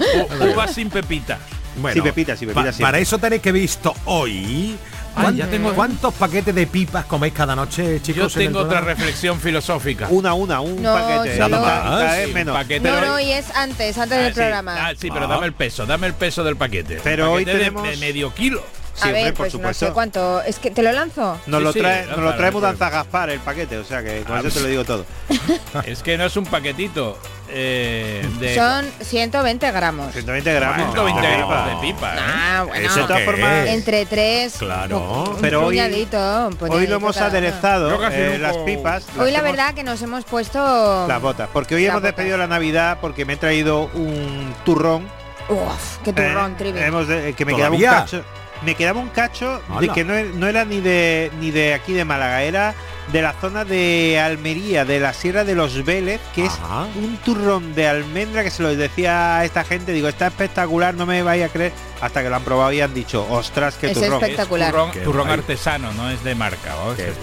Uvas 0.54 0.74
sin 0.74 0.90
pepita. 0.90 1.38
Bueno, 1.80 1.94
Sí, 1.94 2.02
pepita, 2.02 2.36
sí, 2.36 2.48
pepita, 2.48 2.72
pa-. 2.72 2.78
Para 2.80 2.98
eso 2.98 3.20
tenéis 3.20 3.42
que 3.44 3.52
visto 3.52 3.94
hoy. 4.06 4.76
Ah, 5.18 5.22
¿cuán- 5.24 5.36
ya 5.36 5.48
tengo- 5.48 5.74
¿Cuántos 5.74 6.14
paquetes 6.14 6.54
de 6.54 6.68
pipas 6.68 7.06
coméis 7.06 7.34
cada 7.34 7.56
noche, 7.56 7.98
Yo 8.00 8.04
chicos? 8.04 8.38
el 8.38 8.46
tengo 8.46 8.60
otra 8.60 8.82
reflexión 8.82 9.40
filosófica. 9.40 10.08
Una, 10.10 10.34
una, 10.34 10.62
un 10.62 10.82
No, 10.82 10.94
paquete. 10.94 11.38
solo- 11.38 11.58
Cada- 11.62 11.84
cada 11.84 12.02
vez 12.04 12.20
Sí, 12.24 12.28
un 12.28 12.34
menos. 12.36 12.56
paquete 12.56 12.90
No, 12.90 12.96
hoy- 12.96 13.06
no, 13.08 13.20
y 13.20 13.32
es 13.32 13.50
antes, 13.56 13.98
antes 13.98 14.18
Ah, 14.18 14.22
del 14.22 14.34
sí, 14.34 14.40
programa. 14.40 14.76
ah, 14.88 14.94
sí, 14.98 15.10
pero 15.12 15.26
Ah. 15.26 15.28
dame 15.30 15.48
el 15.48 15.54
peso, 15.54 15.86
dame 15.86 16.08
el 16.08 16.14
peso 16.14 16.44
del 16.44 16.56
paquete. 16.56 17.00
Pero 17.04 17.32
hoy 17.32 17.46
de- 17.46 17.54
tenemos- 17.54 17.84
de 17.88 17.98
medio 17.98 18.34
kilo. 18.34 18.64
Sí, 18.94 19.04
a 19.04 19.06
hombre, 19.08 19.24
ver, 19.26 19.34
por 19.34 19.38
pues 19.46 19.54
no 19.54 19.60
supuesto. 19.60 19.86
sé 19.88 19.92
cuánto. 19.92 20.42
Es 20.42 20.58
que 20.58 20.72
te 20.72 20.82
lo 20.82 20.92
lanzo. 20.92 21.40
Nos 21.46 21.60
Sí, 21.60 21.64
lo 21.66 21.74
sí, 21.74 21.80
trae, 21.80 22.06
nos 22.08 22.18
lo 22.18 22.36
trae 22.36 22.50
Mudanza 22.52 22.90
Gaspar 22.90 23.30
el 23.30 23.40
paquete, 23.40 23.78
o 23.78 23.84
sea 23.84 24.02
que 24.04 24.22
con 24.24 24.38
Ah, 24.38 24.40
eso 24.40 24.50
te 24.50 24.62
lo 24.62 24.68
digo 24.68 24.86
todo. 24.86 25.06
Es 25.86 26.02
que 26.02 26.18
no 26.18 26.26
es 26.26 26.36
un 26.36 26.46
paquetito 26.46 27.18
eh, 27.50 28.28
de 28.40 28.56
Son 28.56 28.86
120 29.02 29.72
gramos. 29.72 30.12
120 30.14 30.54
gramos. 30.54 30.78
120 30.78 31.22
de 31.22 31.38
gramos 31.38 31.66
de 31.68 31.76
pipa. 31.88 32.16
¿eh? 32.16 32.20
Ah, 32.20 32.66
bueno. 32.68 33.68
Entre 33.68 34.06
tres. 34.06 34.56
Claro. 34.58 35.38
Pero 35.42 35.62
hoy- 35.66 35.76
puñadito, 35.78 36.50
Hoy 36.70 36.88
lo 36.88 36.96
hemos 36.98 37.18
aderezado, 37.18 38.00
eh, 38.12 38.38
las 38.40 38.58
pipas. 38.58 39.06
las 39.16 39.18
Hoy 39.26 39.32
la 39.32 39.42
verdad 39.42 39.74
que 39.74 39.84
nos 39.84 40.02
hemos 40.02 40.24
puesto 40.26 41.06
Las 41.08 41.22
botas, 41.22 41.50
porque 41.54 41.76
hoy 41.76 41.86
hemos 41.86 41.96
botas. 42.02 42.16
despedido 42.16 42.38
la 42.38 42.48
Navidad 42.48 42.98
porque 43.02 43.26
me 43.26 43.34
he 43.34 43.38
traído 43.38 43.90
un 43.94 44.54
turrón. 44.66 45.08
Uf, 45.50 45.98
qué 46.04 46.12
turrón, 46.14 46.52
eh, 46.54 46.56
Trivi. 46.58 46.80
hemos 46.80 47.08
de- 47.08 47.34
que 47.34 47.46
me 47.46 47.56
quedaba 47.56 47.76
un 47.76 47.82
cacho. 47.82 48.24
Me 48.64 48.74
quedaba 48.76 49.00
un 49.00 49.10
cacho 49.10 49.62
de 49.80 49.88
que 49.90 50.04
no, 50.04 50.14
no 50.34 50.48
era 50.48 50.66
ni 50.66 50.82
de 50.82 51.32
ni 51.40 51.52
de 51.52 51.76
aquí 51.76 51.94
de 51.94 52.04
Málaga, 52.06 52.42
era 52.42 52.74
de 53.12 53.22
la 53.22 53.34
zona 53.34 53.64
de 53.64 54.20
Almería, 54.20 54.84
de 54.84 55.00
la 55.00 55.14
Sierra 55.14 55.44
de 55.46 55.56
los 55.56 55.86
Vélez, 55.86 56.20
que 56.36 56.46
Ajá. 56.46 56.88
es 56.90 56.96
un 56.98 57.18
turrón 57.18 57.74
de 57.74 57.88
almendra 57.88 58.44
que 58.44 58.52
se 58.52 58.62
lo 58.64 58.76
decía 58.76 59.38
a 59.38 59.46
esta 59.46 59.64
gente, 59.64 59.94
digo, 59.94 60.08
está 60.10 60.28
espectacular, 60.28 60.94
no 60.94 61.06
me 61.06 61.24
vais 61.24 61.44
a 61.44 61.50
creer, 61.50 61.72
hasta 62.02 62.22
que 62.22 62.30
lo 62.30 62.36
han 62.36 62.44
probado 62.44 62.72
y 62.74 62.82
han 62.82 62.94
dicho, 62.94 63.26
ostras, 63.30 63.76
qué 63.80 63.88
Es 63.88 63.94
turrón. 63.94 64.22
espectacular. 64.22 64.72
Turrón, 64.72 64.92
Qué 64.92 65.00
turrón 65.00 65.28
guay. 65.28 65.40
artesano, 65.40 65.94
no 65.94 66.10
es 66.10 66.22
de 66.24 66.36
marca. 66.36 66.74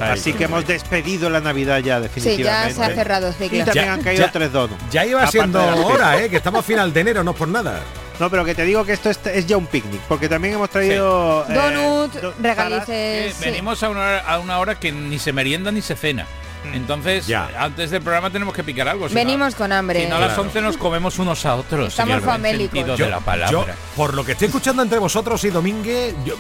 Así 0.01 0.33
que 0.33 0.45
hemos 0.45 0.67
despedido 0.67 1.29
la 1.29 1.41
Navidad 1.41 1.81
ya 1.81 1.97
Sí, 1.99 2.03
definitivamente. 2.05 2.75
ya 2.75 2.87
se 2.87 2.93
ha 2.93 2.95
cerrado 2.95 3.29
el 3.29 3.35
Y 3.35 3.63
también 3.63 3.75
Ya- 3.87 3.93
han 3.93 4.03
caído 4.03 4.25
ya- 4.27 4.33
tres 4.33 4.53
donuts. 4.53 4.83
Ya 4.91 5.05
iba 5.05 5.27
siendo 5.27 5.63
hora, 5.87 6.19
¿eh? 6.23 6.31
Que 6.31 6.37
estamos 6.39 6.61
a 6.61 6.63
final 6.63 6.93
de 6.93 7.01
enero, 7.01 7.23
no 7.23 7.35
por 7.35 7.49
nada. 7.49 7.81
No, 8.21 8.31
pero 8.31 8.45
que 8.45 8.55
te 8.55 8.65
digo 8.65 8.85
que 8.85 8.93
esto 8.93 9.11
es, 9.11 9.19
es 9.27 9.47
ya 9.47 9.57
un 9.57 9.67
picnic, 9.67 10.01
porque 10.09 10.29
también 10.29 10.55
hemos 10.55 10.71
traído... 10.71 11.45
eh, 11.49 11.53
Donut, 11.55 12.13
do- 12.15 12.35
regalices. 12.41 13.35
Sí. 13.35 13.45
Venimos 13.47 13.83
a 13.83 13.91
una, 13.91 14.01
hora, 14.01 14.21
a 14.21 14.39
una 14.39 14.59
hora 14.61 14.79
que 14.79 14.93
ni 14.93 15.19
se 15.19 15.33
merienda 15.33 15.73
ni 15.73 15.83
se 15.83 15.97
cena. 15.97 16.25
Entonces, 16.73 17.27
Ya. 17.27 17.51
antes 17.59 17.91
del 17.91 18.01
programa 18.01 18.31
tenemos 18.31 18.55
que 18.55 18.65
picar 18.65 18.89
algo. 18.89 19.07
si 19.09 19.15
Venimos 19.15 19.53
no- 19.53 19.59
con 19.59 19.73
hambre. 19.73 20.03
Si 20.05 20.09
no, 20.09 20.17
a 20.17 20.21
las 20.21 20.29
Claro. 20.29 20.43
11 20.45 20.61
nos 20.63 20.77
comemos 20.79 21.19
unos 21.19 21.45
a 21.45 21.57
otros. 21.57 21.89
Estamos 21.89 22.23
famélicos. 22.23 22.87
Yo, 22.87 22.97
de 23.05 23.11
la 23.11 23.21
palabra. 23.21 23.51
yo, 23.51 23.67
por 23.97 24.15
lo 24.15 24.25
que 24.25 24.33
estoy 24.33 24.47
escuchando 24.47 24.83
entre 24.83 24.99
vosotros 24.99 25.43
y 25.45 25.51
Domínguez, 25.51 26.15
yo- 26.25 26.37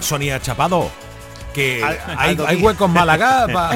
Sonia 0.00 0.40
Chapado, 0.40 0.90
que 1.54 1.82
Al- 1.82 1.90
hay, 1.90 1.98
al 2.06 2.18
hay 2.28 2.34
Domínguez. 2.36 2.64
hueco 2.66 2.84
en 2.84 2.90
Málaga. 2.92 3.46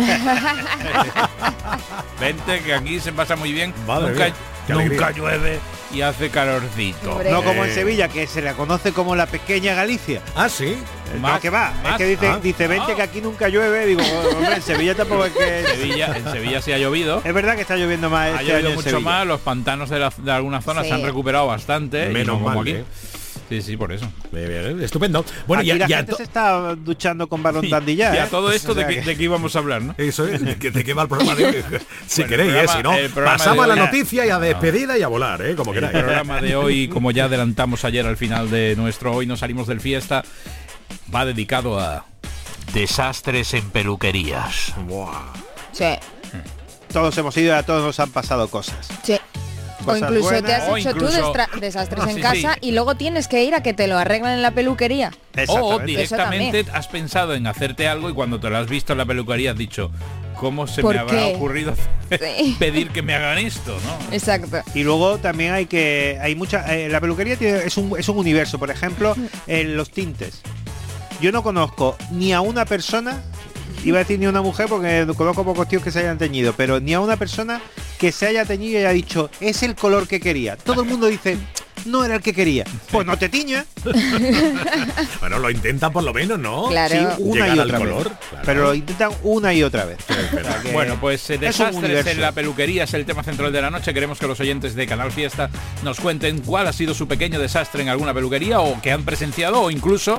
Vente, 2.21 2.63
que 2.63 2.75
aquí 2.75 3.01
se 3.01 3.13
pasa 3.13 3.37
muy 3.37 3.53
bien. 3.53 3.75
Madre 3.87 4.33
nunca 4.69 4.69
nunca 4.69 5.11
llueve 5.11 5.59
y 5.93 6.01
hace 6.03 6.31
calorcito. 6.31 7.13
Hombre. 7.13 7.31
No 7.31 7.43
como 7.43 7.65
en 7.65 7.71
Eh. 7.71 7.75
Sevilla, 7.75 8.09
que 8.09 8.27
se 8.27 8.41
la 8.43 8.55
conoce 8.55 8.93
como 8.93 9.15
la 9.17 9.27
pequeña 9.27 9.75
Galicia. 9.75 10.21
ah, 10.35 10.49
sí. 10.49 10.77
Más- 11.21 11.35
no, 11.35 11.41
que 11.41 11.51
va. 11.51 11.73
más- 11.83 11.93
es 11.93 11.97
que 11.99 12.05
dice, 12.07 12.29
ah. 12.29 12.39
dice 12.43 12.67
20 12.69 12.93
Ah. 12.93 12.97
que 12.97 13.03
aquí 13.03 13.21
nunca 13.21 13.49
llueve. 13.49 13.85
Digo, 13.87 14.01
hombre, 14.35 14.55
en 14.57 14.63
Sevilla 14.63 14.95
tampoco 14.95 15.27
es 15.27 15.33
que... 15.33 15.61
En 15.61 15.67
Sevilla, 15.67 16.17
en 16.17 16.33
Sevilla 16.33 16.63
sí 16.63 16.73
ha 16.73 16.79
llovido. 16.79 17.21
Es 17.25 17.35
verdad 17.35 17.55
que 17.57 17.61
está 17.63 17.77
lloviendo 17.77 18.09
más 18.09 18.29
Ha 18.35 18.41
este 18.41 18.53
llovido 18.53 18.71
mucho 18.73 19.01
más, 19.03 19.27
los 19.27 19.41
pantanos 19.41 19.91
de, 19.91 19.99
la- 19.99 20.13
de 20.17 20.33
algunas 20.33 20.65
zonas 20.65 20.85
Sí. 20.85 20.89
se 20.89 20.95
han 20.95 21.03
recuperado 21.03 21.47
bastante. 21.47 22.07
y 22.11 22.13
Menos 22.15 22.27
no 22.39 22.45
como 22.45 22.49
mal, 22.49 22.59
aquí. 22.61 22.71
¿eh? 22.73 22.85
Sí, 23.53 23.63
sí, 23.63 23.77
por 23.77 23.93
eso. 23.93 24.07
Estupendo. 24.81 25.25
Bueno, 25.47 25.61
Aquí 25.61 25.69
ya, 25.69 25.75
la 25.77 25.87
ya 25.89 25.97
gente 25.99 26.15
se 26.15 26.23
está 26.23 26.75
duchando 26.75 27.29
con 27.29 27.43
balón 27.43 27.65
Y, 27.65 27.69
dandy 27.69 27.97
ya. 27.97 28.15
y 28.15 28.19
a 28.19 28.25
¿eh? 28.25 28.29
todo 28.31 28.51
esto 28.51 28.73
O 28.73 28.75
sea 28.75 28.87
de, 28.87 28.95
que, 28.95 29.01
que- 29.01 29.07
de 29.07 29.17
qué 29.17 29.23
íbamos 29.25 29.55
a 29.55 29.59
hablar, 29.59 29.83
¿no? 29.83 29.95
Eso 29.99 30.27
es, 30.27 30.43
¿de 30.45 30.57
qué- 30.57 30.71
de 30.71 30.85
qué 30.85 30.95
va 30.95 31.03
el 31.03 31.09
programa 31.09 31.35
de 31.35 31.45
hoy? 31.47 31.55
Si 32.07 32.23
Bueno, 32.23 32.29
queréis, 32.31 32.51
el 32.53 32.57
¿eh? 32.57 32.63
programa- 32.65 32.77
si 32.77 32.83
no, 32.83 32.95
el 32.95 33.11
programa 33.11 33.39
pasamos 33.39 33.65
a 33.65 33.67
la 33.69 33.75
hoy- 33.75 33.81
noticia 33.81 34.27
y 34.27 34.31
a 34.31 34.39
despedida 34.39 34.97
y 34.99 35.03
a 35.03 35.09
volar, 35.09 35.43
¿eh? 35.43 35.55
Como 35.55 35.73
El 35.73 35.81
queráis. 35.81 35.99
programa 35.99 36.41
de 36.41 36.57
hoy, 36.57 36.89
como 36.93 37.11
ya 37.11 37.25
adelantamos 37.27 37.85
ayer 37.85 38.07
al 38.07 38.17
final 38.17 38.51
de 38.51 38.75
nuestro 38.77 39.13
Hoy 39.15 39.27
no 39.27 39.37
salimos 39.37 39.67
del 39.67 39.81
fiesta, 39.81 40.25
va 41.15 41.25
dedicado 41.27 41.79
a 41.79 42.07
desastres 42.73 43.53
en 43.55 43.69
peluquerías. 43.71 44.73
Sí, 45.73 45.85
Todos 46.93 47.17
hemos 47.19 47.37
ido 47.37 47.55
a 47.57 47.63
todos 47.63 47.85
nos 47.85 48.01
han 48.01 48.11
pasado 48.11 48.49
cosas. 48.49 48.89
sí. 49.03 49.19
O 49.87 49.97
incluso 49.97 50.43
te 50.43 50.53
has 50.55 50.69
O 50.69 50.77
hecho 50.77 50.91
incluso- 50.91 51.19
tú 51.19 51.23
destra- 51.33 51.49
desastres 51.61 52.05
en 52.07 52.15
Sí, 52.17 52.21
casa 52.21 52.55
sí. 52.55 52.59
y 52.69 52.73
luego 52.73 52.95
tienes 52.95 53.29
que 53.29 53.45
ir 53.45 53.55
a 53.55 53.63
que 53.63 53.73
te 53.75 53.87
lo 53.87 53.99
arreglan 53.99 54.33
en 54.35 54.43
la 54.43 54.51
peluquería. 54.53 55.11
O 55.49 55.79
directamente 55.81 56.65
has 56.73 56.89
pensado 56.89 57.35
en 57.35 57.47
hacerte 57.47 57.89
algo 57.89 58.11
y 58.11 58.15
cuando 58.15 58.39
te 58.41 58.51
lo 58.51 58.57
has 58.59 58.69
visto 58.69 58.93
en 58.93 58.99
la 58.99 59.05
peluquería 59.07 59.53
has 59.53 59.59
dicho, 59.59 59.91
¿cómo 60.37 60.67
se 60.67 60.83
¿Por 60.83 60.95
me 60.95 61.01
habrá 61.01 61.13
qué? 61.19 61.35
ocurrido 61.35 61.75
Sí. 62.11 62.57
pedir 62.59 62.91
que 62.91 63.03
me 63.03 63.15
hagan 63.15 63.39
esto? 63.39 63.77
¿no? 63.85 64.15
Exacto. 64.15 64.61
Y 64.75 64.83
luego 64.85 65.19
también 65.19 65.53
hay 65.53 65.67
que 65.67 66.19
hay 66.21 66.35
mucha 66.35 66.75
eh, 66.75 66.89
la 66.89 67.01
peluquería 67.01 67.37
tiene- 67.37 67.65
es 67.65 67.77
un 67.77 67.95
es 67.99 68.09
un 68.09 68.19
universo, 68.19 68.59
por 68.59 68.71
ejemplo, 68.71 69.15
en 69.47 69.77
los 69.77 69.91
tintes. 69.91 70.41
Yo 71.21 71.31
no 71.33 71.43
conozco 71.43 71.97
ni 72.11 72.33
a 72.33 72.41
una 72.41 72.65
persona 72.65 73.23
iba 73.85 73.99
a 73.99 74.01
decir 74.01 74.19
ni 74.19 74.27
una 74.27 74.43
mujer 74.43 74.67
porque 74.69 75.07
conozco 75.17 75.45
pocos 75.45 75.69
tíos 75.69 75.83
que 75.83 75.91
se 75.91 76.01
hayan 76.01 76.19
teñido, 76.19 76.53
pero 76.57 76.81
ni 76.81 76.95
a 76.95 77.01
una 77.01 77.17
persona 77.17 77.61
que 77.99 78.13
se 78.13 78.27
haya 78.27 78.45
teñido 78.45 78.75
y 78.75 78.77
haya 78.83 78.91
dicho, 78.91 79.31
es 79.41 79.63
el 79.63 79.75
color 79.75 80.09
que 80.09 80.21
quería. 80.21 80.57
Todo 80.57 80.83
el 80.83 80.89
mundo 80.89 81.07
dice, 81.07 81.37
no 81.85 82.05
era 82.05 82.17
el 82.17 82.23
que 82.23 82.33
quería. 82.33 82.65
Pues 82.91 83.07
no 83.07 83.17
te 83.17 83.29
tiñas. 83.29 83.67
Bueno, 85.21 85.39
lo 85.39 85.51
intentan 85.51 85.93
por 85.93 86.03
lo 86.03 86.13
menos, 86.13 86.39
¿no? 86.39 86.69
Claro. 86.69 86.95
Sí, 87.17 87.23
una 87.23 87.43
Llegar 87.47 87.57
y 87.57 87.61
al 87.61 87.67
otra 87.69 87.79
color. 87.79 88.09
vez. 88.09 88.19
claro. 88.29 88.45
Pero 88.45 88.63
lo 88.65 88.75
intentan 88.75 89.11
una 89.23 89.55
y 89.55 89.63
otra 89.63 89.85
vez. 89.85 89.99
Bueno, 90.73 90.97
pues 91.01 91.31
eh, 91.31 91.39
desastres 91.39 92.07
en 92.07 92.21
la 92.21 92.33
peluquería 92.33 92.85
es 92.85 92.95
el 92.95 93.05
tema 93.07 93.23
central 93.23 93.53
de 93.53 93.63
la 93.63 93.71
noche. 93.71 93.95
Queremos 93.95 94.19
que 94.19 94.27
los 94.27 94.41
oyentes 94.41 94.75
de 94.75 94.87
Canal 94.87 95.13
Fiesta 95.13 95.49
nos 95.85 96.01
cuenten 96.01 96.41
cuál 96.41 96.67
ha 96.67 96.73
sido 96.73 96.93
su 96.95 97.07
pequeño 97.07 97.39
desastre 97.39 97.83
en 97.83 97.89
alguna 97.89 98.13
peluquería 98.13 98.61
o 98.61 98.81
que 98.83 98.91
han 98.91 99.05
presenciado 99.05 99.61
o 99.63 99.71
incluso 99.71 100.19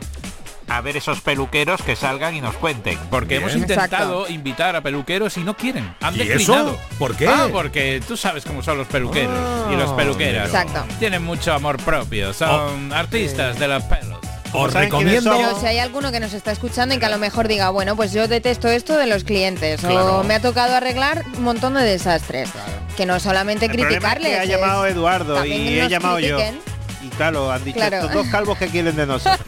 a 0.68 0.82
ver 0.82 0.98
esos 0.98 1.22
peluqueros 1.22 1.82
que 1.82 1.96
salgan 1.96 2.36
y 2.36 2.42
nos 2.42 2.56
cuenten. 2.56 2.98
Porque 3.10 3.38
Bien. 3.40 3.44
hemos 3.44 3.56
intentado 3.56 4.22
Exacto. 4.22 4.34
invitar 4.34 4.76
a 4.76 4.82
peluqueros 4.82 5.38
y 5.38 5.42
no 5.44 5.56
quieren. 5.56 5.94
Han 6.02 6.16
¿Y 6.16 6.20
declinado. 6.20 6.72
eso? 6.74 6.80
¿Por 6.98 7.16
qué? 7.16 7.28
Ah, 7.28 7.48
porque 7.52 8.02
tú 8.08 8.16
sabes 8.18 8.44
cómo 8.46 8.64
son 8.64 8.78
los 8.78 8.88
peluqueros 8.88 9.38
y 9.72 9.76
los 9.76 9.92
Ah, 9.92 9.96
peluqueras. 9.96 10.48
Exacto. 10.48 10.84
Tienen 11.00 11.24
mucho 11.24 11.54
amor 11.54 11.78
propio. 11.78 12.34
Son 12.34 12.92
artistas 12.94 13.60
de 13.60 13.68
los 13.68 13.84
pelos. 13.84 14.20
Os 14.56 14.72
¿Saben 14.72 14.90
quiénes 14.92 15.16
recomiendo... 15.24 15.48
Pero 15.48 15.60
si 15.60 15.66
hay 15.66 15.80
alguno 15.80 16.12
que 16.12 16.20
nos 16.20 16.32
está 16.34 16.52
escuchando 16.52 16.94
y 16.94 17.00
que 17.00 17.06
a 17.08 17.10
lo 17.10 17.18
mejor 17.18 17.48
diga, 17.48 17.72
bueno, 17.72 17.96
pues 17.96 18.14
yo 18.14 18.28
detesto 18.28 18.68
esto 18.68 18.96
de 18.96 19.08
los 19.08 19.24
clientes 19.24 19.82
Claro. 19.82 20.20
o 20.20 20.24
me 20.24 20.36
ha 20.36 20.42
tocado 20.42 20.76
arreglar 20.76 21.24
un 21.38 21.44
montón 21.44 21.74
de 21.74 21.82
desastres. 21.82 22.50
Que 22.96 23.08
no 23.08 23.20
solamente 23.20 23.66
El 23.66 23.72
es 23.72 23.78
criticarles. 23.78 24.30
que 24.30 24.40
ha 24.40 24.46
llamado 24.46 24.86
Eduardo 24.86 25.44
y 25.44 25.80
he 25.80 25.90
llamado 25.90 26.18
critiquen. 26.18 26.54
yo. 26.56 26.73
Claro, 27.18 27.52
han 27.52 27.64
dicho 27.64 27.78
Claro. 27.78 27.98
estos 27.98 28.14
dos 28.14 28.28
calvos 28.28 28.58
que 28.58 28.68
quieren 28.68 28.96
de 28.96 29.06
nosotros. 29.06 29.40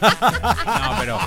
No, 0.66 0.96
pero, 1.00 1.18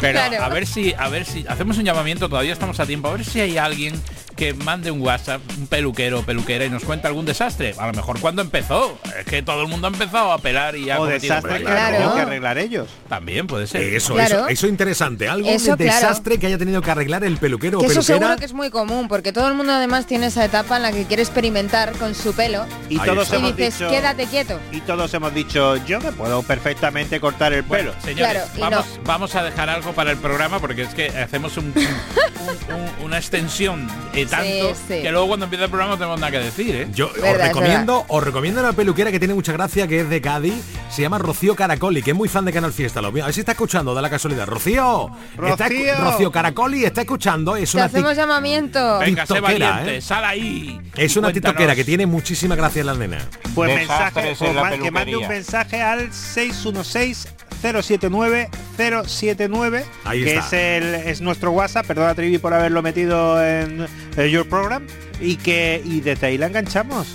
pero 0.00 0.18
Claro. 0.20 0.44
a 0.44 0.48
ver 0.48 0.66
si, 0.66 0.92
a 0.94 1.08
ver 1.08 1.24
si 1.24 1.44
hacemos 1.48 1.78
un 1.78 1.84
llamamiento, 1.84 2.28
todavía 2.28 2.52
estamos 2.52 2.78
a 2.80 2.86
tiempo, 2.86 3.08
a 3.08 3.12
ver 3.12 3.24
si 3.24 3.40
hay 3.40 3.56
alguien 3.58 4.00
que 4.36 4.52
mande 4.54 4.90
un 4.90 5.00
WhatsApp, 5.00 5.40
un 5.58 5.66
peluquero 5.66 6.20
o 6.20 6.22
peluquera 6.22 6.64
y 6.66 6.70
nos 6.70 6.84
cuenta 6.84 7.08
algún 7.08 7.24
desastre. 7.24 7.74
A 7.78 7.86
lo 7.86 7.92
mejor 7.94 8.20
cuando 8.20 8.42
empezó, 8.42 8.98
es 9.18 9.24
que 9.24 9.42
todo 9.42 9.62
el 9.62 9.68
mundo 9.68 9.86
ha 9.86 9.90
empezado 9.90 10.30
a 10.32 10.38
pelar 10.38 10.76
y 10.76 10.90
ha 10.90 11.00
o 11.00 11.06
desastre 11.06 11.58
que. 11.58 11.64
Claro. 11.64 12.14
que 12.14 12.20
arreglar 12.20 12.58
ellos. 12.58 12.88
También 13.08 13.46
puede 13.46 13.66
ser. 13.66 13.82
Eso, 13.82 14.14
Claro. 14.14 14.40
eso, 14.40 14.48
eso 14.48 14.66
interesante. 14.66 15.28
Algo 15.28 15.48
Eso, 15.48 15.74
de 15.76 15.84
claro. 15.84 16.00
desastre 16.00 16.38
que 16.38 16.46
haya 16.48 16.58
tenido 16.58 16.82
que 16.82 16.90
arreglar 16.90 17.24
el 17.24 17.38
peluquero 17.38 17.78
Que 17.80 17.86
o 17.86 17.90
eso 17.90 18.00
peluquera. 18.00 18.18
seguro 18.18 18.38
que 18.38 18.44
es 18.44 18.52
muy 18.52 18.70
común, 18.70 19.08
porque 19.08 19.32
todo 19.32 19.48
el 19.48 19.54
mundo 19.54 19.72
además 19.72 20.06
tiene 20.06 20.26
esa 20.26 20.44
etapa 20.44 20.76
en 20.76 20.82
la 20.82 20.92
que 20.92 21.04
quiere 21.04 21.22
experimentar 21.22 21.92
con 21.92 22.14
su 22.14 22.34
pelo 22.34 22.66
Y 22.90 22.98
Ahí 23.00 23.06
todos 23.06 23.30
y 23.32 23.36
hemos 23.36 23.56
dices, 23.56 23.78
dicho. 23.78 23.90
quédate 23.90 24.26
quieto. 24.26 24.60
Y 24.70 24.80
todos 24.82 25.12
hemos 25.14 25.32
dicho, 25.32 25.76
yo 25.86 26.00
me 26.00 26.12
puedo 26.12 26.42
perfectamente 26.42 27.20
cortar 27.20 27.52
el 27.54 27.62
Bueno, 27.62 27.92
pelo. 27.92 28.02
señores, 28.02 28.42
Claro, 28.42 28.50
y 28.54 28.60
vamos, 28.60 28.86
vamos 29.04 29.34
a 29.34 29.42
dejar 29.42 29.70
algo 29.70 29.92
para 29.92 30.10
el 30.10 30.18
programa 30.18 30.58
porque 30.60 30.82
es 30.82 30.94
que 30.94 31.08
hacemos 31.08 31.56
un, 31.56 31.72
un- 31.74 32.74
un- 32.74 33.04
una 33.06 33.16
extensión 33.18 33.88
tanto 34.28 34.74
sí. 34.88 35.02
que 35.02 35.10
luego 35.10 35.28
cuando 35.28 35.44
empieza 35.44 35.64
el 35.64 35.70
programa 35.70 35.92
no 35.94 35.98
tenemos 35.98 36.20
nada 36.20 36.32
que 36.32 36.38
decir, 36.38 36.74
¿eh? 36.74 36.88
Yo 36.92 37.08
os 37.08 37.36
recomiendo, 37.38 38.04
os 38.08 38.22
recomiendo 38.24 38.60
una 38.60 38.72
peluquera 38.72 39.10
que 39.10 39.18
tiene 39.18 39.34
mucha 39.34 39.52
gracia, 39.52 39.86
que 39.86 40.00
es 40.00 40.08
de 40.10 40.20
Cádiz, 40.20 40.54
se 40.90 41.02
llama 41.02 41.18
Rocío 41.18 41.54
Caracoli, 41.56 42.02
que 42.02 42.10
es 42.12 42.16
muy 42.16 42.28
fan 42.28 42.44
de 42.44 42.52
Canal 42.52 42.72
Fiesta. 42.72 43.00
Lo, 43.02 43.08
a 43.08 43.10
ver 43.10 43.32
si 43.32 43.40
está 43.40 43.52
escuchando, 43.52 43.94
da 43.94 44.02
la 44.02 44.10
casualidad. 44.10 44.46
Rocío, 44.46 45.10
está 45.46 45.68
escu- 45.68 45.90
Rocío. 45.90 46.04
Rocío 46.04 46.32
Caracoli 46.32 46.84
está 46.84 47.00
escuchando, 47.02 47.56
es 47.56 47.70
Te 47.70 47.76
una 47.78 47.86
hacemos 47.86 48.16
llamamiento. 48.16 48.98
Venga, 48.98 49.26
sé 49.26 49.40
valiente, 49.40 49.96
¿eh? 49.96 50.00
sal 50.00 50.24
ahí. 50.24 50.80
es 50.96 51.16
una 51.16 51.26
cuéntanos. 51.28 51.32
tiktokera 51.32 51.74
que 51.74 51.84
tiene 51.84 52.06
muchísima 52.06 52.54
gracia 52.56 52.80
en 52.80 52.86
la 52.86 52.94
nena. 52.94 53.18
Pues 53.54 53.74
Desastres 53.78 54.24
mensaje, 54.40 54.50
en 54.50 54.56
la 54.56 54.62
ma- 54.62 54.70
que 54.70 54.90
mande 54.90 55.16
un 55.16 55.28
mensaje 55.28 55.82
al 55.82 56.12
616 56.12 57.28
079 57.62 58.48
079 58.76 59.84
Ahí 60.04 60.22
que 60.24 60.34
está. 60.36 60.46
es 60.46 60.52
el 60.52 60.94
es 60.94 61.20
nuestro 61.20 61.50
WhatsApp, 61.52 61.86
perdona 61.86 62.14
Trivi 62.14 62.38
por 62.38 62.52
haberlo 62.52 62.82
metido 62.82 63.42
en 63.44 63.86
Your 64.24 64.48
Program 64.48 64.86
y 65.20 65.36
que 65.36 65.82
y 65.84 66.00
desde 66.00 66.26
ahí 66.26 66.38
la 66.38 66.46
enganchamos. 66.46 67.08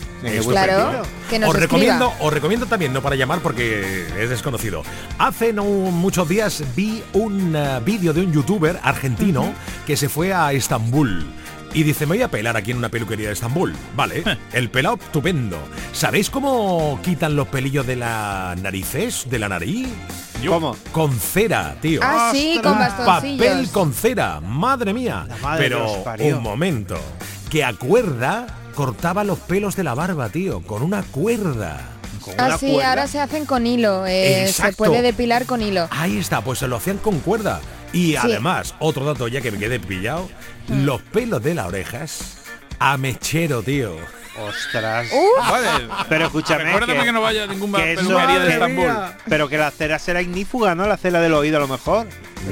Claro, 0.48 1.02
que 1.30 1.40
nos 1.40 1.50
os 1.50 1.56
escriba. 1.56 1.60
recomiendo, 1.60 2.14
os 2.20 2.34
recomiendo 2.34 2.66
también, 2.68 2.94
no 2.94 3.02
para 3.02 3.16
llamar 3.16 3.40
porque 3.40 4.06
es 4.20 4.30
desconocido. 4.30 4.84
Hace 5.18 5.52
no 5.52 5.64
muchos 5.64 6.30
días 6.30 6.64
vi 6.76 7.04
un 7.14 7.56
eh, 7.56 7.80
vídeo 7.84 8.14
de 8.14 8.22
un 8.22 8.32
youtuber 8.32 8.80
argentino 8.84 9.54
que 9.88 9.98
se 9.98 10.10
fue 10.10 10.34
a 10.34 10.54
Estambul. 10.54 11.26
Y 11.74 11.84
dice, 11.84 12.06
me 12.06 12.16
voy 12.16 12.22
a 12.22 12.28
pelar 12.28 12.58
aquí 12.58 12.72
en 12.72 12.78
una 12.78 12.90
peluquería 12.90 13.28
de 13.28 13.34
Estambul. 13.34 13.74
Vale, 13.96 14.24
el 14.54 14.70
pelado 14.70 15.00
estupendo. 15.02 15.58
¿Sabéis 15.94 16.30
cómo 16.30 17.00
quitan 17.02 17.36
los 17.36 17.48
pelillos 17.48 17.88
de 17.88 17.96
las 17.96 18.62
narices, 18.62 19.26
de 19.30 19.40
la 19.40 19.48
nariz? 19.50 19.88
¿Cómo? 20.50 20.76
Con 20.92 21.12
cera, 21.20 21.76
tío. 21.82 22.00
Ah, 22.04 22.30
sí, 22.34 22.60
con 22.64 22.78
bastoncillos. 22.78 23.46
Papel 23.48 23.70
con 23.72 23.94
cera, 23.94 24.40
madre 24.42 24.94
mía. 24.94 25.28
madre 25.42 25.64
Pero 25.70 26.04
un 26.36 26.42
momento, 26.44 26.98
que 27.50 27.64
a 27.64 27.74
cuerda 27.74 28.48
cortaba 28.76 29.24
los 29.24 29.40
pelos 29.40 29.76
de 29.76 29.84
la 29.84 29.94
barba, 29.94 30.30
tío, 30.30 30.62
con 30.62 30.82
una 30.82 31.04
cuerda. 31.04 31.80
Ah, 32.38 32.46
una 32.48 32.58
sí, 32.58 32.72
cuerda. 32.72 32.90
ahora 32.90 33.08
se 33.08 33.20
hacen 33.20 33.46
con 33.46 33.66
hilo. 33.68 34.06
eh, 34.08 34.48
se 34.52 34.74
puede 34.74 35.02
depilar 35.02 35.46
con 35.46 35.62
hilo. 35.62 35.88
Ahí 35.92 36.18
está, 36.18 36.42
pues 36.42 36.60
se 36.60 36.68
lo 36.68 36.78
hacían 36.78 36.98
con 36.98 37.20
cuerda. 37.20 37.60
Y 37.94 38.16
además, 38.16 38.74
otro 38.80 39.04
dato 39.06 39.28
ya 39.28 39.42
que 39.42 39.52
me 39.52 39.58
quedé 39.60 39.80
pillado, 39.80 40.30
Mm. 40.68 40.86
los 40.86 41.02
pelos 41.02 41.42
de 41.44 41.56
las 41.56 41.66
orejas 41.68 42.38
a 42.80 42.96
mechero, 42.98 43.62
tío. 43.64 43.96
Ostras. 44.40 45.08
Vale. 45.40 45.68
Pero 46.10 46.26
escúchame. 46.26 46.64
Recuérdame 46.66 47.04
que 47.04 47.12
no 47.12 47.22
vaya 47.22 47.44
a 47.44 47.48
ninguna 47.48 47.78
que 47.80 47.94
eso- 47.94 48.08
peluquería 48.08 48.40
de 48.40 48.48
que- 48.48 48.54
Estambul. 48.54 48.92
Pero 49.28 49.50
que 49.50 49.58
la 49.58 49.72
cera 49.72 50.00
será 50.00 50.22
ignífuga, 50.22 50.74
¿no? 50.76 50.88
La 50.88 50.98
cera 50.98 51.20
del 51.20 51.34
oído 51.34 51.58
a 51.58 51.60
lo 51.62 51.68
mejor. 51.68 52.08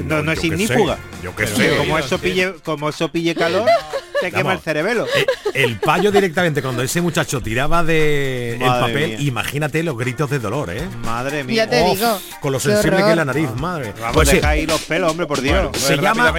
No, 0.06 0.22
no, 0.22 0.32
es 0.32 0.44
ignífuga. 0.44 0.96
sé, 0.96 1.00
yo 1.24 1.34
qué 1.34 1.46
sé. 1.46 1.76
Como 1.78 1.98
eso 1.98 2.18
pille, 2.18 2.54
como 2.64 2.88
eso 2.88 3.10
pille 3.10 3.34
calor, 3.34 3.66
te 4.20 4.30
quema 4.30 4.42
Vamos. 4.42 4.54
el 4.54 4.60
cerebelo. 4.60 5.06
Eh, 5.06 5.26
El 5.54 5.78
payo 5.80 6.10
directamente 6.12 6.62
cuando 6.62 6.82
ese 6.82 7.00
muchacho 7.00 7.40
tiraba 7.40 7.82
de 7.82 8.54
el 8.54 8.58
papel, 8.60 9.08
mía. 9.10 9.20
imagínate 9.20 9.82
los 9.82 9.96
gritos 9.98 10.30
de 10.30 10.38
dolor, 10.38 10.70
¿eh? 10.70 10.82
Madre 11.04 11.42
mía. 11.44 11.64
Ya 11.64 11.70
te 11.70 11.82
Uf, 11.82 11.98
digo. 11.98 12.20
Con 12.40 12.52
lo 12.52 12.60
sensible 12.60 12.98
que 13.02 13.10
es 13.10 13.16
la 13.16 13.24
nariz, 13.24 13.48
madre. 13.56 13.92
Vamos, 13.98 14.14
Pues 14.14 14.28
sí, 14.28 14.36
deja 14.36 14.48
ahí 14.50 14.66
los 14.66 14.80
pelos, 14.82 15.10
hombre, 15.10 15.26
por 15.26 15.40
Dios. 15.40 15.54
Bueno, 15.54 15.70
se 15.74 15.96
Pues 15.96 16.00
llama. 16.00 16.32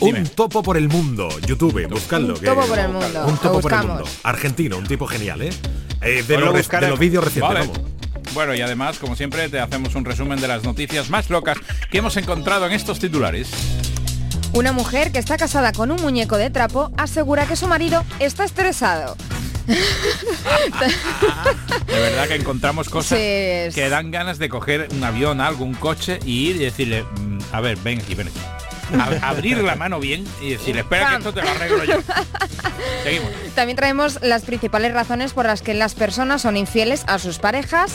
Un 0.00 0.26
topo 0.28 0.62
por 0.62 0.76
el 0.76 0.88
mundo. 0.88 1.28
YouTube, 1.46 1.86
buscadlo. 1.88 2.34
Un 2.34 2.40
que- 2.40 2.46
topo 2.46 2.66
por 2.66 2.78
el 2.78 2.88
mundo, 2.88 3.24
Un 3.26 3.36
topo 3.38 3.60
por 3.60 3.72
el 3.72 3.78
mundo. 3.86 4.04
Argentino, 4.22 4.78
un 4.78 4.86
tipo 4.86 5.06
genial, 5.06 5.42
¿eh? 5.42 5.50
Eh, 6.02 6.22
de, 6.26 6.34
Pues 6.38 6.40
lo 6.40 6.80
de 6.80 6.88
los 6.88 6.98
vídeos 6.98 7.24
recientes, 7.24 7.54
Vale. 7.54 7.66
vamos. 7.66 7.80
Bueno, 8.34 8.54
y 8.54 8.60
además, 8.60 8.98
como 8.98 9.16
siempre, 9.16 9.48
te 9.48 9.58
hacemos 9.60 9.94
un 9.94 10.04
resumen 10.04 10.40
de 10.40 10.48
las 10.48 10.62
noticias 10.62 11.08
más 11.10 11.30
locas 11.30 11.56
que 11.90 11.98
hemos 11.98 12.16
encontrado 12.16 12.66
en 12.66 12.72
estos 12.72 12.98
titulares. 12.98 13.48
Una 14.52 14.72
mujer 14.72 15.12
que 15.12 15.18
está 15.18 15.36
casada 15.36 15.72
con 15.72 15.90
un 15.90 16.00
muñeco 16.00 16.38
de 16.38 16.48
trapo 16.50 16.90
asegura 16.96 17.46
que 17.46 17.56
su 17.56 17.68
marido 17.68 18.04
está 18.20 18.44
estresado. 18.44 19.16
De 19.66 19.74
verdad 22.00 22.28
que 22.28 22.36
encontramos 22.36 22.88
cosas 22.88 23.18
Sí, 23.18 23.74
que 23.74 23.88
dan 23.90 24.10
ganas 24.10 24.38
de 24.38 24.48
coger 24.48 24.88
un 24.92 25.04
avión, 25.04 25.40
algo, 25.40 25.64
un 25.64 25.74
coche 25.74 26.20
y 26.24 26.48
ir 26.50 26.56
y 26.56 26.60
decirle, 26.60 27.02
"Mm, 27.02 27.38
a 27.52 27.60
ver, 27.60 27.76
ven 27.78 28.00
aquí, 28.00 28.14
ven 28.14 28.28
aquí. 28.28 28.40
A- 28.98 29.28
abrir 29.30 29.58
la 29.58 29.74
mano 29.74 29.98
bien 29.98 30.24
y 30.40 30.50
decirle, 30.50 30.82
espera 30.82 31.10
que 31.10 31.16
esto 31.16 31.34
te 31.34 31.42
lo 31.42 31.48
arreglo 31.50 31.84
yo. 31.84 31.96
Seguimos. 33.02 33.28
También 33.56 33.76
traemos 33.76 34.20
las 34.22 34.42
principales 34.42 34.92
razones 34.94 35.32
por 35.32 35.46
las 35.46 35.60
que 35.60 35.74
las 35.74 35.94
personas 35.94 36.42
son 36.42 36.56
infieles 36.56 37.02
a 37.08 37.18
sus 37.18 37.38
parejas. 37.38 37.90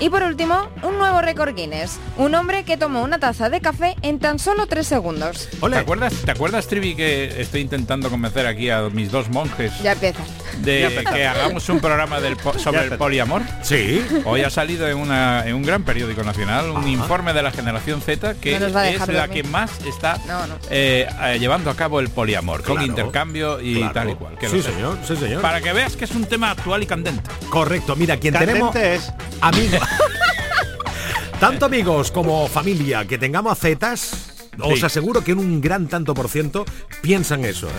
Y 0.00 0.10
por 0.10 0.22
último, 0.24 0.68
un 0.82 0.98
nuevo 0.98 1.22
récord 1.22 1.54
Guinness. 1.54 1.98
Un 2.18 2.34
hombre 2.34 2.64
que 2.64 2.76
tomó 2.76 3.02
una 3.02 3.18
taza 3.20 3.48
de 3.48 3.60
café 3.60 3.94
en 4.02 4.18
tan 4.18 4.38
solo 4.38 4.66
tres 4.66 4.86
segundos. 4.88 5.48
¿Te 5.70 5.76
acuerdas, 5.76 6.12
¿Te 6.24 6.30
acuerdas, 6.32 6.66
Trivi, 6.66 6.94
que 6.96 7.40
estoy 7.40 7.60
intentando 7.62 8.10
convencer 8.10 8.46
aquí 8.46 8.68
a 8.70 8.82
mis 8.90 9.10
dos 9.10 9.30
monjes 9.30 9.72
Ya 9.82 9.92
empieza. 9.92 10.18
de 10.58 10.80
Ya 11.04 11.10
que 11.12 11.26
hagamos 11.26 11.68
un 11.68 11.78
programa 11.80 12.20
del 12.20 12.36
sobre 12.58 12.84
el 12.84 12.98
poliamor. 12.98 13.42
Sí. 13.62 14.04
Hoy 14.24 14.42
ha 14.42 14.50
salido 14.50 14.88
en, 14.88 14.98
una, 14.98 15.46
en 15.46 15.54
un 15.54 15.62
gran 15.62 15.84
periódico 15.84 16.22
nacional 16.24 16.70
un 16.70 16.86
informe 16.88 17.32
de 17.32 17.42
la 17.42 17.52
generación 17.52 18.00
Z 18.02 18.34
que 18.34 18.58
No 18.58 18.66
es 18.66 19.08
la 19.08 19.28
que 19.28 19.42
más 19.44 19.70
está 19.86 20.18
No, 20.26 20.46
no. 20.46 20.56
eh, 20.70 21.08
eh, 21.22 21.38
llevando 21.38 21.70
a 21.70 21.76
cabo 21.76 22.00
el 22.00 22.08
poliamor, 22.10 22.62
con 22.62 22.82
intercambio 22.82 23.60
y 23.60 23.76
claro. 23.76 23.92
tal 23.92 24.10
y 24.10 24.14
cual. 24.16 24.38
que 24.38 24.48
Sí, 24.48 24.60
señor, 24.60 24.98
sí, 25.06 25.16
señor. 25.16 25.40
Para 25.40 25.60
que 25.60 25.72
veas 25.72 25.96
que 25.96 26.04
es 26.04 26.10
un 26.10 26.24
tema 26.26 26.50
actual 26.50 26.82
y 26.82 26.86
candente. 26.86 27.30
Correcto, 27.48 27.94
mira, 27.96 28.16
quien 28.18 28.34
Candente 28.34 28.52
tenemos 28.54 28.76
es. 28.76 29.12
amigos. 29.40 29.83
Tanto 31.40 31.66
amigos 31.66 32.10
como 32.10 32.46
familia 32.48 33.04
que 33.06 33.18
tengamos 33.18 33.58
zetas, 33.58 34.12
os 34.60 34.78
Sí. 34.80 34.84
aseguro 34.86 35.22
que 35.22 35.32
en 35.32 35.38
un 35.38 35.60
gran 35.60 35.88
tanto 35.88 36.14
por 36.14 36.28
ciento 36.28 36.64
piensan 37.02 37.44
eso, 37.44 37.66
¿eh? 37.68 37.70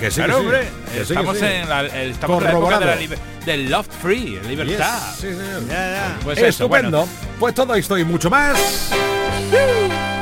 Que 0.00 0.10
sí, 0.10 0.16
que 0.20 0.26
Claro, 0.26 0.40
sí. 0.40 0.44
hombre, 0.44 0.68
Que 0.90 0.96
que 0.96 1.02
estamos. 1.02 1.36
En 1.42 1.68
la, 1.68 1.86
estamos 1.86 2.38
en 2.42 2.44
la 2.44 2.50
época 2.58 2.78
de 2.80 2.86
la 2.86 2.96
del 3.46 3.70
love 3.70 3.86
free, 4.02 4.40
libertad. 4.48 4.98
Yes, 5.12 5.14
sí, 5.20 5.28
señor. 5.28 5.62
Pues 6.24 6.38
eso, 6.38 6.46
Estupendo. 6.48 7.06
bueno. 7.06 7.08
Pues 7.44 7.54
todo 7.54 7.74
esto 7.74 7.98
y 7.98 8.06
mucho 8.06 8.30
más. 8.30 8.90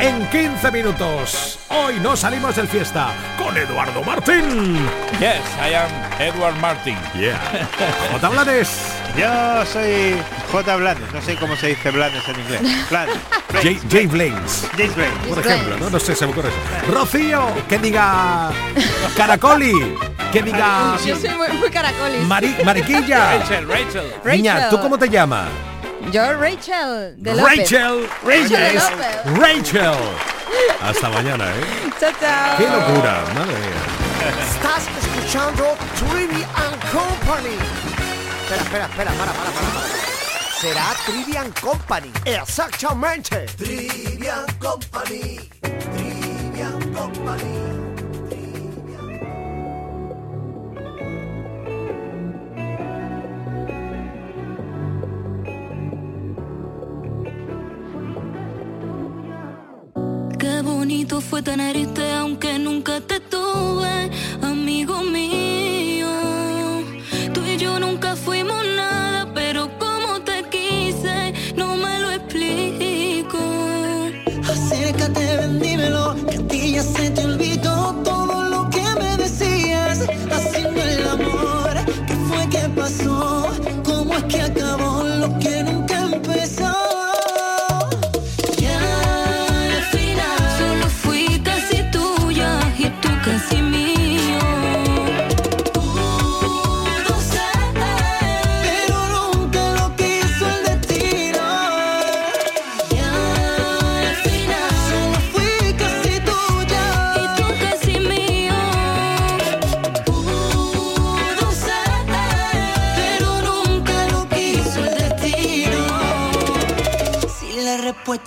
En 0.00 0.26
15 0.28 0.72
minutos. 0.72 1.56
Hoy 1.68 2.00
no 2.00 2.16
salimos 2.16 2.56
del 2.56 2.66
fiesta 2.66 3.10
con 3.38 3.56
Eduardo 3.56 4.02
Martín. 4.02 4.74
Yes, 5.20 5.40
I 5.64 5.72
am 5.74 5.88
Edward 6.18 6.56
Martin. 6.56 6.96
Yeah. 7.16 7.38
J. 8.10 8.28
Blanes. 8.28 8.76
Yo 9.16 9.64
soy 9.66 10.16
J. 10.50 10.74
Blanes, 10.74 11.12
no 11.14 11.22
sé 11.22 11.36
cómo 11.36 11.54
se 11.54 11.68
dice 11.68 11.92
Blanes 11.92 12.26
en 12.28 12.40
inglés. 12.40 12.90
Blanes. 12.90 13.14
Jay, 13.62 13.80
Jay 13.88 14.06
Blaines. 14.08 14.66
James 14.76 14.96
Blanes. 14.96 15.18
Por 15.28 15.38
ejemplo, 15.38 15.76
¿no? 15.78 15.90
No 15.90 16.00
sé, 16.00 16.16
se 16.16 16.26
me 16.26 16.32
ocurre 16.32 16.48
eso. 16.48 16.92
Rocío, 16.92 17.46
que 17.68 17.78
diga 17.78 18.50
Caracoli, 19.16 19.96
que 20.32 20.42
diga 20.42 20.96
Yo 21.06 21.14
soy 21.14 21.30
muy, 21.30 21.46
muy 21.56 21.70
caracolis. 21.70 22.22
Mari- 22.26 22.56
Mariquilla. 22.64 23.38
Rachel, 23.38 23.68
Rachel. 23.68 24.12
Niña, 24.24 24.54
Rachel. 24.54 24.70
¿tú 24.70 24.80
cómo 24.80 24.98
te 24.98 25.08
llamas? 25.08 25.46
Yo 26.10 26.34
Rachel 26.38 27.14
de 27.16 27.34
López. 27.34 27.58
Rachel. 27.58 28.08
Rachel 28.24 28.48
de 28.48 28.56
Ella 28.56 28.68
es 28.68 28.74
López. 28.90 29.38
Rachel. 29.38 29.98
Hasta 30.82 31.08
mañana, 31.08 31.44
¿eh? 31.50 31.90
Chao, 32.00 32.10
chao. 32.20 32.56
Qué 32.58 32.64
locura, 32.64 33.24
madre 33.34 33.58
mía. 33.58 34.02
Estás 34.42 34.88
escuchando 35.02 35.76
Trivi 35.96 36.42
and 36.42 36.80
Company. 36.90 37.56
Espera, 38.42 38.62
espera, 38.62 38.84
espera, 38.86 39.10
para, 39.12 39.32
para, 39.32 39.50
para, 39.50 39.70
para. 39.70 39.86
Será 40.60 40.94
Trivian 41.06 41.50
Company. 41.60 42.12
Exactamente. 42.24 43.46
Trivian 43.56 44.46
Company. 44.58 45.50
Trivian 45.60 46.92
Company. 46.94 47.81
Bonito 60.82 61.20
fue 61.20 61.40
tenerte 61.42 62.12
aunque 62.14 62.58
nunca 62.58 63.00
te 63.00 63.20
tuve, 63.20 64.10
amigo 64.42 65.00
mío. 65.04 66.08
Tú 67.32 67.40
y 67.44 67.56
yo 67.56 67.78
nunca 67.78 68.16
fuimos 68.16 68.51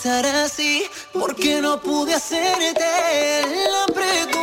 respuesta 0.06 0.20
era 0.20 0.47
sí, 0.49 0.84
¿por 1.12 1.36
qué 1.36 1.62
no 1.62 1.82
pude 1.82 2.14
hacerte 2.14 2.86
la 3.72 3.93
pregunta? 3.93 4.35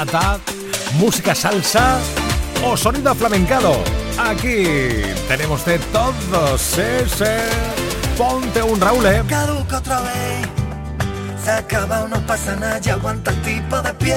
Bachata, 0.00 0.38
música 0.94 1.34
salsa 1.34 1.98
o 2.64 2.76
sonido 2.76 3.14
flamencado. 3.14 3.72
Aquí 4.18 4.64
tenemos 5.28 5.64
de 5.64 5.78
todos 5.92 6.78
ese. 6.78 7.38
Ponte 8.16 8.62
un 8.62 8.80
Raúl, 8.80 9.06
¿eh? 9.06 9.22
Caduca 9.28 9.78
otra 9.78 10.00
vez. 10.00 10.48
Se 11.44 11.50
acaba, 11.50 12.06
no 12.08 12.20
pasa 12.26 12.56
nada, 12.56 12.78
ya 12.78 12.94
aguanta 12.94 13.30
el 13.30 13.42
tipo 13.42 13.80
de 13.80 13.94
pie. 13.94 14.16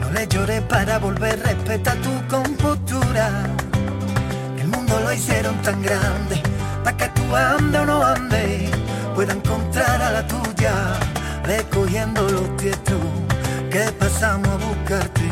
No 0.00 0.10
le 0.10 0.26
llores 0.28 0.62
para 0.62 0.98
volver, 0.98 1.40
respeta 1.40 1.94
tu 1.96 2.28
compostura. 2.28 3.44
El 4.60 4.68
mundo 4.68 5.00
lo 5.00 5.12
hicieron 5.12 5.54
tan 5.62 5.82
grande, 5.82 6.40
para 6.84 6.96
que 6.96 7.08
tú 7.08 7.34
ande 7.34 7.78
o 7.78 7.86
no 7.86 8.04
ande, 8.04 8.70
pueda 9.14 9.32
encontrar 9.32 10.00
a 10.00 10.10
la 10.12 10.26
tuya, 10.26 10.72
recogiendo 11.44 12.22
los 12.22 12.56
tietos 12.56 13.31
que 13.72 13.90
pasamos 13.92 14.48
a 14.48 14.56
buscarte. 14.56 15.22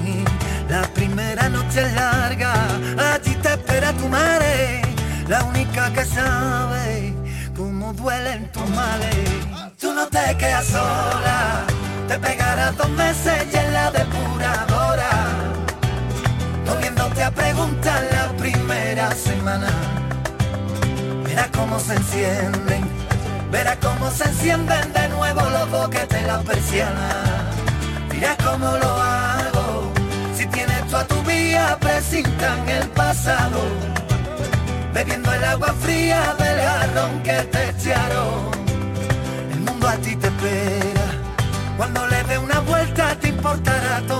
La 0.69 0.83
primera 0.95 1.49
noche 1.51 1.83
es 1.83 1.93
larga, 1.95 2.55
allí 3.13 3.35
te 3.35 3.51
espera 3.51 3.93
tu 3.93 4.09
madre, 4.09 4.81
la 5.29 5.45
única 5.45 5.93
que 5.93 6.05
sabe 6.07 7.15
cómo 7.55 7.93
duelen 7.93 8.51
tus 8.53 8.69
males. 8.71 9.29
Tú 9.79 9.93
no 9.93 10.07
te 10.07 10.37
quedas 10.39 10.65
sola, 10.67 11.65
te 12.09 12.19
pegarás 12.19 12.77
dos 12.79 12.89
meses 12.91 13.47
y 13.53 13.57
en 13.57 13.73
la 13.75 13.91
depuradora, 13.91 15.11
moviéndote 16.67 17.23
a 17.23 17.31
preguntar 17.31 18.03
la 18.13 18.29
primera 18.39 19.11
semana. 19.17 19.71
Verás 21.25 21.49
cómo 21.49 21.79
se 21.79 21.95
encienden, 21.95 22.89
verás 23.51 23.77
cómo 23.83 24.11
se 24.11 24.25
encienden 24.25 24.93
de 24.95 25.09
nuevo 25.09 25.43
los 25.51 25.71
boquetes 25.71 26.27
la 26.27 26.39
persiana. 26.41 27.30
Dirás 28.21 28.37
cómo 28.45 28.67
lo 28.77 29.01
hago, 29.01 29.93
si 30.37 30.45
tienes 30.45 30.87
tú 30.89 30.97
a 30.99 31.07
tu 31.07 31.23
vía, 31.23 31.79
presintan 31.81 32.69
el 32.69 32.87
pasado, 32.91 33.61
bebiendo 34.93 35.33
el 35.33 35.43
agua 35.43 35.73
fría 35.81 36.35
del 36.39 36.61
jarrón 36.61 37.23
que 37.23 37.33
te 37.51 37.71
echaron. 37.71 38.51
El 39.53 39.61
mundo 39.61 39.89
a 39.89 39.97
ti 39.97 40.17
te 40.17 40.27
espera, 40.27 41.07
cuando 41.79 42.07
le 42.09 42.23
dé 42.25 42.37
una 42.37 42.61
vuelta 42.61 43.17
te 43.19 43.29
importará 43.29 44.03
todo 44.07 44.20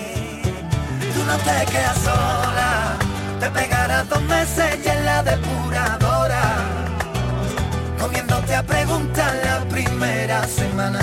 no 1.31 1.37
te 1.37 1.71
quedas 1.71 1.97
sola, 1.99 2.97
te 3.39 3.49
pegarás 3.51 4.09
dos 4.09 4.21
meses 4.23 4.79
y 4.83 4.89
en 4.89 5.05
la 5.05 5.23
depuradora, 5.23 6.43
comiéndote 7.99 8.53
a 8.53 8.63
preguntar 8.63 9.33
la 9.45 9.59
primera 9.69 10.45
semana. 10.47 10.99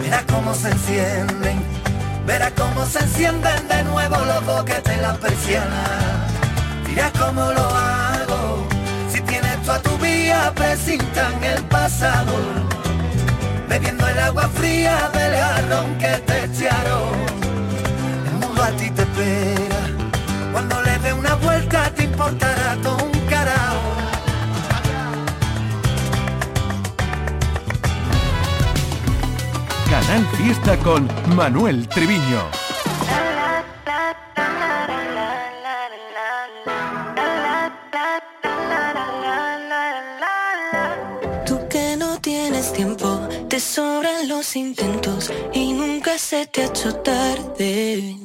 Verás 0.00 0.24
cómo 0.24 0.54
se 0.54 0.70
encienden, 0.70 1.62
verás 2.26 2.52
cómo 2.56 2.84
se 2.84 2.98
encienden 2.98 3.68
de 3.68 3.84
nuevo 3.84 4.16
los 4.24 4.44
boquetes 4.44 4.96
de 4.96 5.02
la 5.02 5.14
persiana. 5.14 5.84
Dirás 6.86 7.12
cómo 7.12 7.42
lo 7.52 7.66
hago, 7.68 8.66
si 9.12 9.20
tienes 9.20 9.62
tú 9.62 9.70
a 9.70 9.78
tu 9.80 9.96
vía, 9.98 10.52
presintan 10.54 11.44
el 11.44 11.62
pasado, 11.64 12.34
bebiendo 13.68 14.04
el 14.08 14.18
agua 14.18 14.48
fría 14.48 15.10
del 15.12 15.32
jarrón 15.36 15.96
que 15.98 16.12
te 16.26 16.44
echaron. 16.46 17.43
El 19.24 19.56
mundo 19.56 19.76
a 19.76 19.84
ti 19.84 20.04
te 20.44 20.44
espera, 20.44 20.52
cuando 20.52 20.82
le 20.82 20.98
dé 20.98 21.12
una 21.12 21.34
vuelta 21.36 21.90
te 21.94 22.04
importará 22.04 22.76
todo 22.82 23.04
un 23.04 23.20
carajo. 23.26 23.80
Canal 29.90 30.26
Fiesta 30.36 30.76
con 30.78 31.08
Manuel 31.34 31.88
Triviño. 31.88 32.42
Tú 41.46 41.68
que 41.68 41.96
no 41.96 42.20
tienes 42.20 42.72
tiempo, 42.72 43.28
te 43.48 43.60
sobran 43.60 44.28
los 44.28 44.56
intentos 44.56 45.32
y 45.52 45.72
nunca 45.72 46.18
se 46.18 46.46
te 46.46 46.62
ha 46.62 46.66
hecho 46.66 46.94
tarde. 46.96 48.16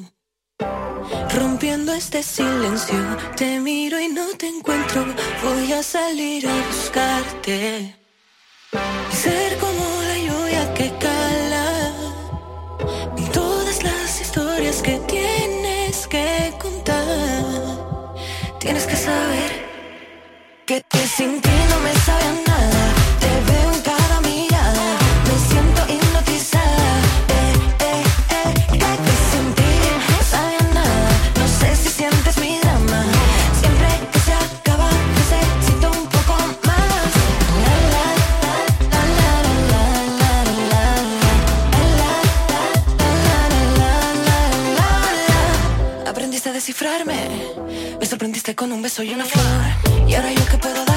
Rompiendo 1.34 1.94
este 1.94 2.24
silencio, 2.24 2.96
te 3.36 3.60
miro 3.60 4.00
y 4.00 4.08
no 4.10 4.28
te 4.38 4.48
encuentro, 4.48 5.06
voy 5.44 5.72
a 5.74 5.84
salir 5.84 6.48
a 6.48 6.68
buscarte. 6.68 7.96
Y 9.12 9.16
ser 9.16 9.58
como 9.58 10.02
la 10.02 10.18
lluvia 10.18 10.74
que 10.74 10.92
cala, 11.00 11.94
y 13.18 13.24
todas 13.32 13.84
las 13.84 14.22
historias 14.22 14.82
que 14.82 15.00
tienes 15.08 16.08
que 16.08 16.54
contar. 16.60 17.46
Tienes 18.60 18.86
que 18.86 18.96
saber 18.96 19.70
que 20.66 20.82
te 20.82 21.08
sin 21.08 21.42
ti 21.42 21.50
no 21.70 21.80
me 21.80 21.94
sabe 21.94 22.49
con 48.56 48.72
un 48.72 48.82
beso 48.82 49.04
y 49.04 49.14
una 49.14 49.26
flor. 49.26 50.08
Y 50.08 50.16
ahora 50.16 50.32
yo 50.32 50.46
que 50.46 50.58
puedo 50.58 50.89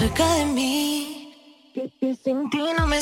cerca 0.00 0.34
de 0.34 0.44
mí. 0.46 1.32
Que, 1.72 2.14
sin 2.22 2.50
ti 2.50 2.58
no 2.78 2.86
me 2.86 2.98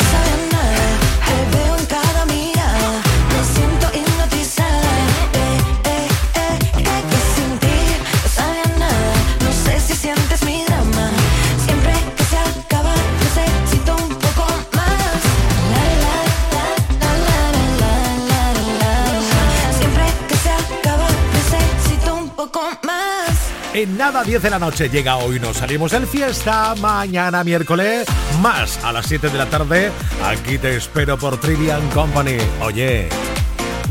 En 24.15 24.19
nada, 24.19 24.27
10 24.29 24.43
de 24.43 24.51
la 24.51 24.59
noche 24.61 24.89
llega 24.89 25.17
hoy, 25.17 25.41
nos 25.41 25.57
salimos 25.57 25.91
del 25.91 26.07
fiesta. 26.07 26.77
Mañana, 26.77 27.43
miércoles, 27.43 28.07
más 28.41 28.79
a 28.85 28.93
las 28.93 29.07
7 29.07 29.29
de 29.29 29.37
la 29.37 29.47
tarde. 29.47 29.91
Aquí 30.23 30.57
te 30.57 30.77
espero 30.77 31.19
por 31.19 31.41
Trivian 31.41 31.89
Company. 31.91 32.37
Oye, 32.61 33.09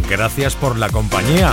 gracias 0.09 0.55
por 0.55 0.78
la 0.78 0.88
compañía. 0.88 1.51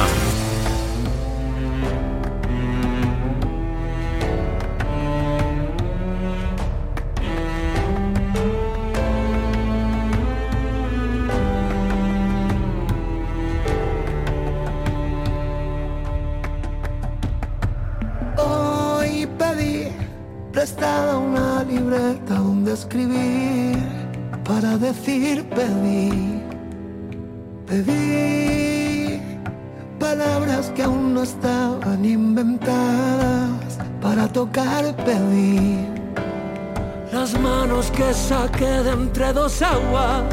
Las 37.12 37.38
manos 37.38 37.90
que 37.90 38.14
saqué 38.14 38.82
de 38.82 38.92
entre 38.92 39.32
dos 39.34 39.60
aguas. 39.60 40.24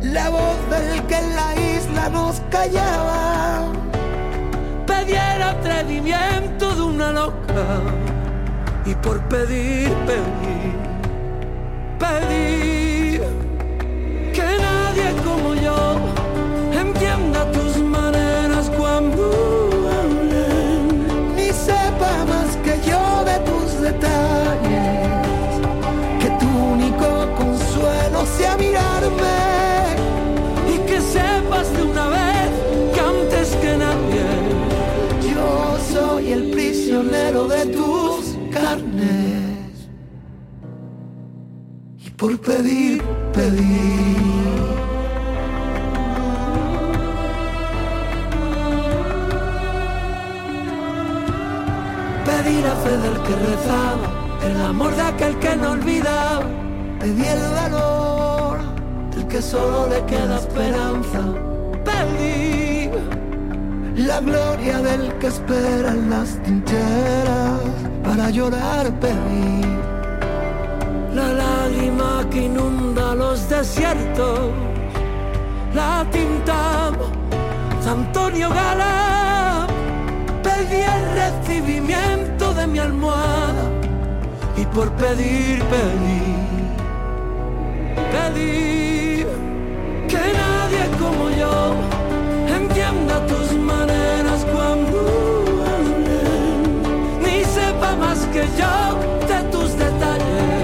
La 0.00 0.30
voz 0.30 0.58
del 0.70 1.02
que 1.08 1.16
en 1.16 1.34
la 1.34 1.56
isla 1.56 2.08
nos 2.08 2.40
callaba. 2.50 3.64
Pedí 4.86 5.14
el 5.14 5.42
atrevimiento 5.42 6.74
de 6.76 6.82
una 6.82 7.10
loca. 7.10 7.66
Y 8.86 8.94
por 8.94 9.18
pedir, 9.28 9.88
pedí. 10.06 10.72
Pedí 11.98 13.20
que 14.32 14.48
nadie 14.66 15.12
como 15.24 15.54
yo 15.56 15.98
entienda 16.72 17.50
tus 17.50 17.76
maneras 17.78 18.70
cuando 18.78 19.59
de 37.48 37.66
tus 37.66 38.36
carnes. 38.52 39.88
Y 42.04 42.10
por 42.10 42.38
pedir, 42.40 43.02
pedir. 43.32 44.00
Pedí 52.24 52.62
la 52.62 52.76
fe 52.76 52.96
del 52.96 53.22
que 53.22 53.34
rezaba, 53.46 54.08
el 54.44 54.60
amor 54.62 54.94
de 54.94 55.02
aquel 55.02 55.38
que 55.38 55.56
no 55.56 55.72
olvidaba. 55.72 56.46
Pedí 57.00 57.24
el 57.26 57.40
valor 57.60 58.58
del 59.14 59.26
que 59.26 59.42
solo 59.42 59.88
le 59.88 60.04
queda 60.06 60.38
esperanza. 60.38 61.20
La 63.96 64.20
gloria 64.20 64.78
del 64.78 65.12
que 65.18 65.26
espera 65.26 65.90
en 65.90 66.10
las 66.10 66.42
trincheras 66.42 67.60
para 68.04 68.30
llorar. 68.30 68.90
Pedí 69.00 69.62
la 71.14 71.32
lágrima 71.32 72.24
que 72.30 72.44
inunda 72.44 73.14
los 73.14 73.48
desiertos, 73.48 74.50
la 75.74 76.06
tinta 76.10 76.90
de 77.82 77.90
Antonio 77.90 78.48
Gala. 78.50 79.66
Pedí 80.42 80.82
el 80.96 81.04
recibimiento 81.22 82.54
de 82.54 82.66
mi 82.66 82.78
almohada 82.78 83.64
y 84.56 84.64
por 84.66 84.90
pedir 84.92 85.62
pedí, 85.64 86.22
pedí 88.12 89.24
que 90.08 90.18
nadie 90.18 90.82
como 90.98 91.30
yo 91.30 91.99
entienda 92.56 93.26
tus 93.26 93.52
maneras 93.52 94.46
cuando 94.52 94.98
hablen, 95.74 96.82
ni 97.22 97.44
sepa 97.44 97.94
más 97.96 98.18
que 98.32 98.42
yo 98.58 98.74
de 99.28 99.38
tus 99.50 99.76
detalles. 99.76 100.60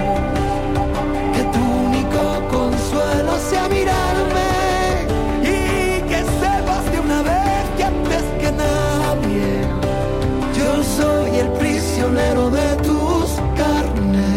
que 1.35 1.43
tu 1.53 1.61
único 1.87 2.21
consuelo 2.57 3.33
sea 3.49 3.67
mirarme 3.69 4.49
y 5.43 6.01
que 6.09 6.19
sepas 6.41 6.83
de 6.91 6.99
una 6.99 7.21
vez 7.21 7.63
que 7.77 7.83
antes 7.83 8.23
que 8.41 8.51
nadie 8.51 9.47
yo 10.57 10.83
soy 10.83 11.39
el 11.39 11.49
prisionero 11.59 12.49
de 12.49 12.75
tus 12.87 13.27
carnes. 13.55 14.27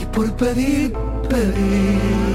Y 0.00 0.04
por 0.06 0.30
pedir 0.32 0.92
pedir 1.28 2.29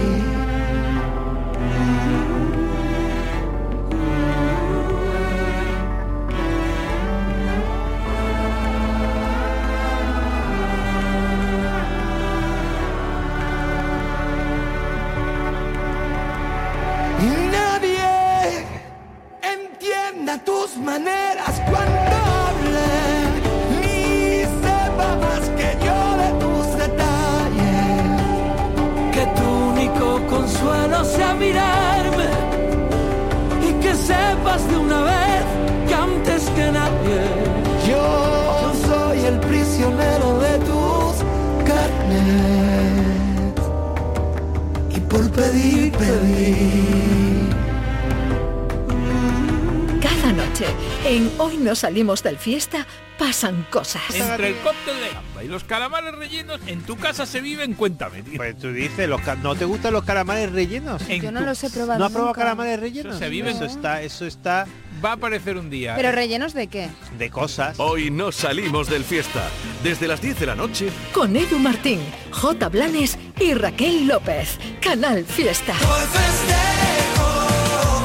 no 51.76 51.80
salimos 51.82 52.24
del 52.24 52.38
fiesta, 52.38 52.88
pasan 53.20 53.68
cosas. 53.70 54.02
Entre 54.14 54.48
el 54.48 54.56
cóctel 54.60 54.96
de 54.98 55.10
gamba 55.10 55.44
y 55.44 55.50
los 55.50 55.66
calamares 55.66 56.16
rellenos, 56.16 56.62
en 56.68 56.82
tu 56.84 56.96
casa 56.96 57.26
se 57.26 57.42
viven, 57.42 57.74
cuéntame, 57.74 58.24
tío. 58.24 58.38
Pues 58.38 58.58
tú 58.58 58.72
dices, 58.72 59.10
los 59.10 59.20
¿no 59.44 59.56
te 59.56 59.66
gustan 59.66 59.92
los 59.92 60.06
calamares 60.06 60.54
rellenos? 60.54 61.02
En 61.10 61.22
Yo 61.22 61.34
no 61.34 61.42
tu- 61.42 61.46
los 61.48 61.62
he 61.66 61.70
probado 61.70 62.00
¿No 62.00 62.06
has 62.06 62.14
probado 62.14 62.34
calamares 62.34 62.80
rellenos? 62.80 63.16
Eso 63.16 63.20
se 63.20 63.30
vive. 63.30 63.52
Eso 63.52 63.66
está, 63.66 64.02
eso 64.02 64.26
está 64.26 64.66
Va 65.04 65.10
a 65.10 65.14
aparecer 65.16 65.58
un 65.58 65.70
día. 65.70 65.96
¿Pero 65.98 66.14
rellenos 66.14 66.54
de 66.54 66.68
qué? 66.68 66.88
de 67.18 67.30
cosas. 67.30 67.78
Hoy 67.78 68.10
no 68.10 68.32
salimos 68.32 68.90
del 68.90 69.04
fiesta. 69.04 69.44
Desde 69.84 70.08
las 70.08 70.22
10 70.22 70.40
de 70.40 70.46
la 70.46 70.56
noche 70.56 70.90
Con 71.12 71.36
Edu 71.36 71.60
Martín, 71.60 72.00
J. 72.32 72.70
Blanes 72.70 73.18
y 73.38 73.54
Raquel 73.54 74.08
López. 74.08 74.58
Canal 74.82 75.26
Fiesta. 75.26 75.74
Hoy 75.74 76.06
festejo 76.14 77.28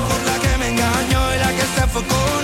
por 0.08 0.26
la 0.26 0.38
que 0.42 0.58
me 0.58 0.68
engañó 0.70 1.34
y 1.36 1.38
la 1.38 1.50
que 1.52 1.62
se 1.62 1.80
con 2.08 2.39